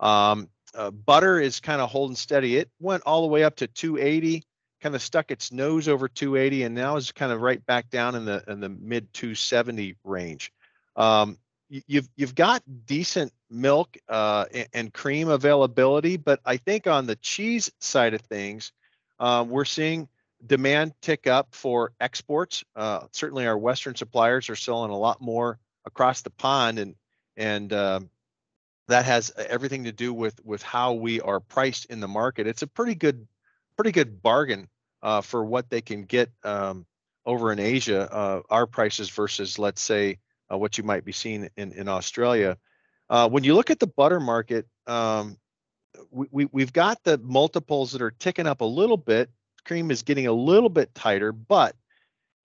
Um, 0.00 0.48
uh, 0.74 0.90
butter 0.90 1.38
is 1.38 1.60
kind 1.60 1.82
of 1.82 1.90
holding 1.90 2.16
steady. 2.16 2.56
It 2.56 2.70
went 2.80 3.02
all 3.04 3.20
the 3.20 3.28
way 3.28 3.44
up 3.44 3.56
to 3.56 3.66
280, 3.66 4.42
kind 4.80 4.94
of 4.94 5.02
stuck 5.02 5.30
its 5.30 5.52
nose 5.52 5.86
over 5.86 6.08
280, 6.08 6.62
and 6.62 6.74
now 6.74 6.96
is 6.96 7.12
kind 7.12 7.30
of 7.30 7.42
right 7.42 7.64
back 7.66 7.90
down 7.90 8.14
in 8.14 8.24
the 8.24 8.42
in 8.48 8.60
the 8.60 8.70
mid 8.70 9.12
270 9.12 9.96
range. 10.02 10.50
Um, 10.96 11.36
you've 11.68 12.08
you've 12.16 12.34
got 12.34 12.62
decent 12.86 13.34
milk 13.50 13.98
uh, 14.08 14.46
and, 14.72 14.94
cream 14.94 15.28
availability, 15.28 16.16
but 16.16 16.40
I 16.46 16.56
think 16.56 16.86
on 16.86 17.04
the 17.04 17.16
cheese 17.16 17.70
side 17.80 18.14
of 18.14 18.22
things, 18.22 18.72
uh, 19.20 19.44
we're 19.46 19.66
seeing 19.66 20.08
demand 20.46 20.94
tick 21.00 21.26
up 21.26 21.54
for 21.54 21.92
exports. 22.00 22.64
Uh, 22.76 23.06
certainly, 23.12 23.46
our 23.46 23.58
Western 23.58 23.94
suppliers 23.94 24.48
are 24.48 24.56
selling 24.56 24.90
a 24.90 24.98
lot 24.98 25.20
more 25.20 25.58
across 25.84 26.22
the 26.22 26.30
pond, 26.30 26.78
and 26.78 26.94
and 27.36 27.72
um, 27.72 28.10
that 28.88 29.04
has 29.04 29.32
everything 29.36 29.84
to 29.84 29.92
do 29.92 30.12
with 30.12 30.44
with 30.44 30.62
how 30.62 30.94
we 30.94 31.20
are 31.20 31.40
priced 31.40 31.86
in 31.86 32.00
the 32.00 32.08
market. 32.08 32.46
It's 32.46 32.62
a 32.62 32.66
pretty 32.66 32.94
good 32.94 33.26
pretty 33.76 33.92
good 33.92 34.22
bargain 34.22 34.68
uh, 35.02 35.20
for 35.20 35.44
what 35.44 35.70
they 35.70 35.80
can 35.80 36.02
get 36.02 36.30
um, 36.44 36.86
over 37.24 37.52
in 37.52 37.58
Asia. 37.58 38.12
Uh, 38.12 38.42
our 38.50 38.66
prices 38.66 39.10
versus 39.10 39.58
let's 39.58 39.82
say 39.82 40.18
uh, 40.52 40.58
what 40.58 40.78
you 40.78 40.84
might 40.84 41.04
be 41.04 41.12
seeing 41.12 41.48
in 41.56 41.72
in 41.72 41.88
Australia. 41.88 42.56
Uh, 43.10 43.28
when 43.28 43.44
you 43.44 43.54
look 43.54 43.70
at 43.70 43.78
the 43.78 43.86
butter 43.86 44.20
market, 44.20 44.66
um, 44.86 45.38
we, 46.10 46.44
we 46.46 46.62
have 46.62 46.72
got 46.72 47.02
the 47.04 47.18
multiples 47.18 47.92
that 47.92 48.02
are 48.02 48.10
ticking 48.10 48.46
up 48.46 48.60
a 48.60 48.66
little 48.66 48.96
bit. 48.96 49.30
Cream 49.68 49.90
is 49.90 50.02
getting 50.02 50.26
a 50.26 50.32
little 50.32 50.70
bit 50.70 50.94
tighter, 50.94 51.30
but 51.30 51.76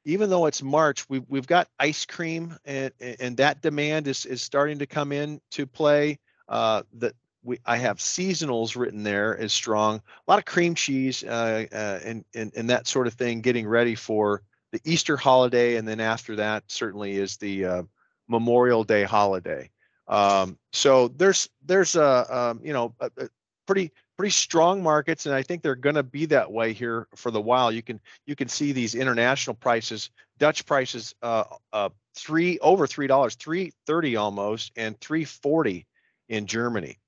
even 0.06 0.30
though 0.30 0.46
it's 0.46 0.62
March, 0.62 1.10
we've 1.10 1.24
we've 1.30 1.48
got 1.48 1.70
ice 1.80 2.06
cream 2.06 2.56
and 2.66 2.92
and 3.00 3.38
that 3.38 3.62
demand 3.62 4.08
is 4.08 4.26
is 4.26 4.42
starting 4.42 4.80
to 4.80 4.86
come 4.86 5.12
in 5.12 5.40
to 5.52 5.66
play 5.66 6.20
uh, 6.50 6.84
that 6.96 7.16
we 7.44 7.60
I 7.66 7.78
have 7.78 7.98
seasonals 7.98 8.76
written 8.76 9.04
there 9.04 9.38
as 9.38 9.54
strong. 9.54 9.98
A 9.98 10.32
lot 10.32 10.40
of 10.40 10.46
cream 10.46 10.76
cheese 10.76 11.24
uh, 11.24 11.66
uh, 11.72 12.00
and, 12.04 12.26
and 12.36 12.52
and 12.56 12.70
that 12.70 12.88
sort 12.88 13.08
of 13.08 13.14
thing, 13.14 13.42
getting 13.42 13.68
ready 13.68 13.96
for 13.96 14.44
the 14.72 14.82
Easter 14.84 15.16
holiday, 15.16 15.78
and 15.78 15.88
then 15.88 16.02
after 16.02 16.36
that 16.36 16.64
certainly 16.68 17.14
is 17.14 17.38
the 17.38 17.66
uh, 17.66 17.84
Memorial 18.28 18.84
Day 18.84 19.04
holiday. 19.04 19.70
Um, 20.08 20.58
so 20.74 21.08
there's 21.08 21.50
there's 21.66 21.96
a 21.96 22.38
um, 22.38 22.60
you 22.64 22.74
know 22.74 22.94
a, 23.00 23.10
a 23.18 23.30
pretty 23.66 23.92
pretty 24.18 24.32
strong 24.32 24.84
markets, 24.84 25.26
and 25.26 25.36
I 25.36 25.42
think 25.42 25.62
they're 25.62 25.76
going 25.76 25.96
to 25.96 26.04
be 26.04 26.26
that 26.28 26.52
way 26.52 26.74
here 26.74 27.08
for 27.16 27.32
the 27.32 27.42
while. 27.42 27.72
You 27.72 27.82
can 27.82 28.00
you 28.26 28.36
can 28.36 28.48
see 28.48 28.72
these 28.72 28.96
international 28.96 29.56
prices, 29.56 30.10
Dutch 30.38 30.66
prices, 30.66 31.16
uh, 31.22 31.44
uh, 31.72 31.90
three 32.16 32.60
over 32.60 32.88
three 32.88 33.08
dollars, 33.08 33.36
three 33.36 33.74
thirty 33.86 34.16
almost, 34.16 34.72
and 34.76 35.00
three 35.00 35.26
forty 35.26 35.86
in 36.30 36.46
Germany. 36.46 37.00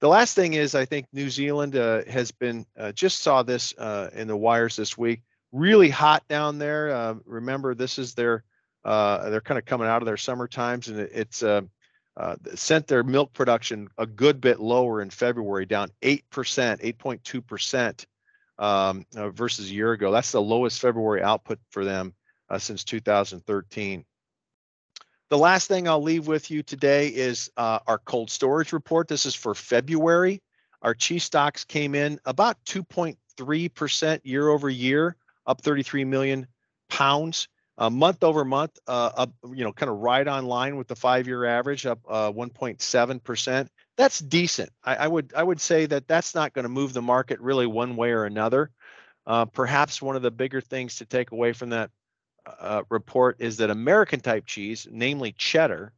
The 0.00 0.08
last 0.08 0.34
thing 0.34 0.54
is, 0.54 0.74
I 0.74 0.84
think 0.84 1.06
New 1.12 1.30
Zealand 1.30 1.76
uh, 1.76 2.04
has 2.04 2.30
been 2.30 2.66
uh, 2.78 2.92
just 2.92 3.18
saw 3.20 3.42
this 3.42 3.74
uh, 3.78 4.10
in 4.12 4.28
the 4.28 4.36
wires 4.36 4.76
this 4.76 4.98
week. 4.98 5.22
Really 5.52 5.88
hot 5.88 6.26
down 6.28 6.58
there. 6.58 6.94
Uh, 6.94 7.14
remember, 7.24 7.74
this 7.74 7.98
is 7.98 8.14
their 8.14 8.44
uh, 8.84 9.30
they're 9.30 9.40
kind 9.40 9.58
of 9.58 9.64
coming 9.64 9.88
out 9.88 10.02
of 10.02 10.06
their 10.06 10.16
summer 10.16 10.48
times, 10.48 10.88
and 10.88 10.98
it, 10.98 11.10
it's 11.14 11.42
uh, 12.16 12.36
sent 12.54 12.86
their 12.86 13.02
milk 13.02 13.32
production 13.32 13.88
a 13.98 14.06
good 14.06 14.40
bit 14.40 14.60
lower 14.60 15.02
in 15.02 15.10
February, 15.10 15.66
down 15.66 15.90
eight 16.02 16.28
percent, 16.30 16.80
eight 16.82 16.98
point 16.98 17.22
two 17.24 17.42
percent 17.42 18.06
um, 18.58 19.04
versus 19.12 19.70
a 19.70 19.74
year 19.74 19.92
ago. 19.92 20.10
That's 20.12 20.32
the 20.32 20.42
lowest 20.42 20.80
February 20.80 21.22
output 21.22 21.58
for 21.70 21.84
them 21.84 22.14
since 22.58 22.84
2013. 22.84 24.04
The 25.30 25.38
last 25.38 25.68
thing 25.68 25.88
I'll 25.88 26.02
leave 26.02 26.26
with 26.26 26.50
you 26.50 26.62
today 26.62 27.08
is 27.08 27.50
uh, 27.56 27.80
our 27.86 27.98
cold 27.98 28.30
storage 28.30 28.72
report. 28.72 29.08
This 29.08 29.26
is 29.26 29.34
for 29.34 29.54
February. 29.54 30.42
Our 30.82 30.94
cheese 30.94 31.24
stocks 31.24 31.64
came 31.64 31.94
in 31.94 32.20
about 32.26 32.62
2.3% 32.66 34.20
year 34.22 34.48
over 34.48 34.68
year, 34.68 35.16
up 35.46 35.62
33 35.62 36.04
million 36.04 36.46
pounds. 36.90 37.48
Uh, 37.76 37.90
month 37.90 38.22
over 38.22 38.44
month, 38.44 38.78
uh, 38.86 39.10
up, 39.16 39.32
you 39.52 39.64
know, 39.64 39.72
kind 39.72 39.90
of 39.90 39.98
right 39.98 40.28
on 40.28 40.46
line 40.46 40.76
with 40.76 40.86
the 40.86 40.94
five-year 40.94 41.44
average, 41.44 41.86
up 41.86 42.00
1.7%. 42.04 43.60
Uh, 43.60 43.64
that's 43.96 44.20
decent. 44.20 44.70
I, 44.84 44.96
I, 44.96 45.08
would 45.08 45.32
I 45.36 45.42
would 45.42 45.60
say 45.60 45.86
that 45.86 46.06
that's 46.06 46.34
not 46.34 46.52
going 46.52 46.64
to 46.64 46.68
move 46.68 46.92
the 46.92 47.02
market 47.02 47.40
really 47.40 47.66
one 47.66 47.96
way 47.96 48.12
or 48.12 48.24
another. 48.24 48.70
Uh, 49.26 49.46
perhaps 49.46 50.00
one 50.00 50.16
of 50.16 50.22
the 50.22 50.30
bigger 50.30 50.60
things 50.60 50.96
to 50.96 51.04
take 51.04 51.32
away 51.32 51.52
from 51.52 51.70
that 51.70 51.90
uh, 52.46 52.82
report 52.90 53.36
is 53.40 53.56
that 53.56 53.70
American 53.70 54.20
type 54.20 54.44
cheese, 54.46 54.86
namely 54.90 55.32
cheddar, 55.32 55.92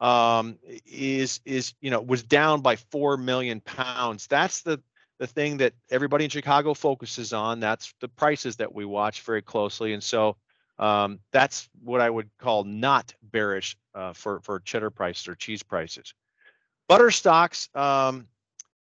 um, 0.00 0.58
is 0.86 1.40
is 1.44 1.74
you 1.80 1.90
know 1.90 2.00
was 2.00 2.22
down 2.22 2.60
by 2.60 2.76
four 2.76 3.16
million 3.16 3.60
pounds. 3.60 4.26
That's 4.26 4.62
the 4.62 4.80
the 5.18 5.26
thing 5.26 5.58
that 5.58 5.74
everybody 5.90 6.24
in 6.24 6.30
Chicago 6.30 6.74
focuses 6.74 7.32
on. 7.32 7.60
That's 7.60 7.94
the 8.00 8.08
prices 8.08 8.56
that 8.56 8.74
we 8.74 8.84
watch 8.84 9.22
very 9.22 9.42
closely, 9.42 9.92
and 9.92 10.02
so 10.02 10.36
um, 10.78 11.18
that's 11.32 11.68
what 11.82 12.00
I 12.00 12.08
would 12.10 12.30
call 12.38 12.64
not 12.64 13.14
bearish 13.22 13.76
uh, 13.94 14.12
for 14.12 14.40
for 14.40 14.60
cheddar 14.60 14.90
prices 14.90 15.28
or 15.28 15.34
cheese 15.34 15.62
prices. 15.62 16.14
Butter 16.88 17.10
stocks, 17.10 17.68
um, 17.74 18.26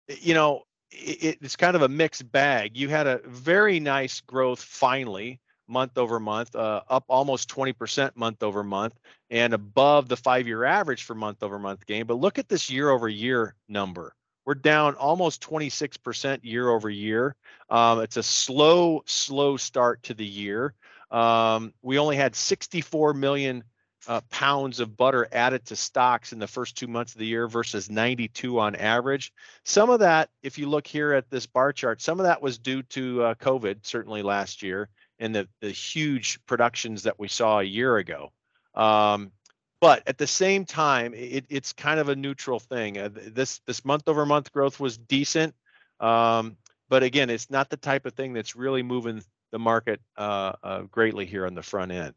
you 0.08 0.34
know, 0.34 0.62
it, 0.90 1.38
it's 1.40 1.56
kind 1.56 1.76
of 1.76 1.82
a 1.82 1.88
mixed 1.88 2.30
bag. 2.30 2.76
You 2.76 2.88
had 2.88 3.06
a 3.06 3.20
very 3.24 3.80
nice 3.80 4.20
growth 4.20 4.62
finally 4.62 5.40
month 5.66 5.96
over 5.96 6.20
month, 6.20 6.54
uh, 6.54 6.82
up 6.88 7.04
almost 7.08 7.48
20% 7.48 8.16
month 8.16 8.42
over 8.42 8.62
month, 8.62 8.98
and 9.30 9.54
above 9.54 10.08
the 10.08 10.16
five 10.16 10.46
year 10.46 10.64
average 10.64 11.04
for 11.04 11.14
month 11.14 11.42
over 11.42 11.58
month 11.58 11.86
gain. 11.86 12.06
But 12.06 12.14
look 12.14 12.38
at 12.38 12.48
this 12.48 12.70
year 12.70 12.90
over 12.90 13.08
year 13.08 13.54
number. 13.68 14.14
We're 14.44 14.54
down 14.54 14.94
almost 14.96 15.42
26% 15.42 16.40
year 16.42 16.68
over 16.68 16.90
year. 16.90 17.34
Um, 17.70 18.00
it's 18.00 18.18
a 18.18 18.22
slow, 18.22 19.02
slow 19.06 19.56
start 19.56 20.02
to 20.04 20.14
the 20.14 20.26
year. 20.26 20.74
Um, 21.10 21.72
we 21.82 21.98
only 21.98 22.16
had 22.16 22.34
64 22.34 23.14
million 23.14 23.64
uh, 24.06 24.20
pounds 24.30 24.80
of 24.80 24.96
butter 24.96 25.28
added 25.32 25.64
to 25.66 25.76
stocks 25.76 26.32
in 26.32 26.38
the 26.38 26.46
first 26.46 26.76
two 26.76 26.86
months 26.86 27.12
of 27.12 27.18
the 27.18 27.26
year 27.26 27.48
versus 27.48 27.90
92 27.90 28.58
on 28.58 28.74
average. 28.74 29.32
Some 29.64 29.90
of 29.90 30.00
that, 30.00 30.30
if 30.42 30.58
you 30.58 30.68
look 30.68 30.86
here 30.86 31.12
at 31.12 31.30
this 31.30 31.46
bar 31.46 31.72
chart, 31.72 32.02
some 32.02 32.20
of 32.20 32.24
that 32.24 32.42
was 32.42 32.58
due 32.58 32.82
to 32.82 33.22
uh, 33.22 33.34
COVID, 33.36 33.78
certainly 33.82 34.22
last 34.22 34.62
year, 34.62 34.88
and 35.18 35.34
the, 35.34 35.48
the 35.60 35.70
huge 35.70 36.38
productions 36.46 37.04
that 37.04 37.18
we 37.18 37.28
saw 37.28 37.60
a 37.60 37.64
year 37.64 37.96
ago. 37.96 38.32
Um, 38.74 39.32
but 39.80 40.02
at 40.06 40.18
the 40.18 40.26
same 40.26 40.64
time, 40.64 41.14
it, 41.14 41.46
it's 41.48 41.72
kind 41.72 42.00
of 42.00 42.08
a 42.08 42.16
neutral 42.16 42.58
thing. 42.58 42.98
Uh, 42.98 43.10
this 43.12 43.60
this 43.66 43.84
month 43.84 44.08
over 44.08 44.24
month 44.24 44.50
growth 44.52 44.80
was 44.80 44.96
decent, 44.96 45.54
um, 46.00 46.56
but 46.88 47.02
again, 47.02 47.28
it's 47.30 47.50
not 47.50 47.70
the 47.70 47.76
type 47.76 48.06
of 48.06 48.14
thing 48.14 48.32
that's 48.32 48.56
really 48.56 48.82
moving 48.82 49.22
the 49.54 49.58
market 49.60 50.00
uh, 50.16 50.52
uh, 50.64 50.80
greatly 50.90 51.24
here 51.24 51.46
on 51.46 51.54
the 51.54 51.62
front 51.62 51.92
end. 51.92 52.14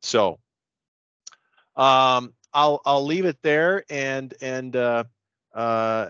So 0.00 0.38
um, 1.76 2.32
I'll 2.54 2.80
I'll 2.86 3.04
leave 3.04 3.26
it 3.26 3.36
there 3.42 3.84
and 3.90 4.32
and 4.40 4.74
uh, 4.74 5.04
uh, 5.54 6.08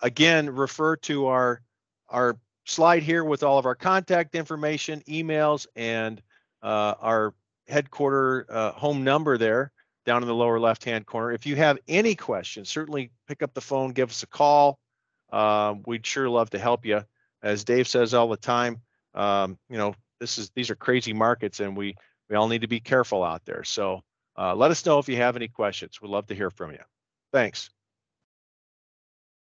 again 0.00 0.50
refer 0.50 0.94
to 0.96 1.26
our 1.26 1.62
our 2.08 2.38
slide 2.64 3.02
here 3.02 3.24
with 3.24 3.42
all 3.42 3.58
of 3.58 3.66
our 3.66 3.74
contact 3.74 4.36
information, 4.36 5.02
emails, 5.08 5.66
and 5.74 6.22
uh, 6.62 6.94
our 7.00 7.34
headquarter 7.66 8.46
uh, 8.48 8.70
home 8.70 9.02
number 9.02 9.36
there 9.36 9.72
down 10.06 10.22
in 10.22 10.28
the 10.28 10.34
lower 10.34 10.60
left 10.60 10.84
hand 10.84 11.06
corner. 11.06 11.32
If 11.32 11.44
you 11.44 11.56
have 11.56 11.76
any 11.88 12.14
questions, 12.14 12.68
certainly 12.68 13.10
pick 13.26 13.42
up 13.42 13.52
the 13.52 13.60
phone, 13.60 13.90
give 13.90 14.10
us 14.10 14.22
a 14.22 14.28
call. 14.28 14.78
We'd 15.86 16.06
sure 16.06 16.28
love 16.28 16.50
to 16.50 16.58
help 16.60 16.86
you. 16.86 17.02
As 17.42 17.64
Dave 17.64 17.88
says 17.88 18.14
all 18.14 18.28
the 18.28 18.36
time, 18.36 18.80
um, 19.18 19.58
you 19.68 19.76
know, 19.76 19.94
this 20.20 20.38
is 20.38 20.50
these 20.54 20.70
are 20.70 20.76
crazy 20.76 21.12
markets, 21.12 21.60
and 21.60 21.76
we 21.76 21.94
we 22.30 22.36
all 22.36 22.48
need 22.48 22.62
to 22.62 22.68
be 22.68 22.80
careful 22.80 23.22
out 23.24 23.44
there. 23.44 23.64
So 23.64 24.00
uh, 24.38 24.54
let 24.54 24.70
us 24.70 24.84
know 24.86 24.98
if 24.98 25.08
you 25.08 25.16
have 25.16 25.36
any 25.36 25.48
questions. 25.48 26.00
We'd 26.00 26.10
love 26.10 26.26
to 26.28 26.34
hear 26.34 26.50
from 26.50 26.72
you. 26.72 26.78
Thanks. 27.32 27.70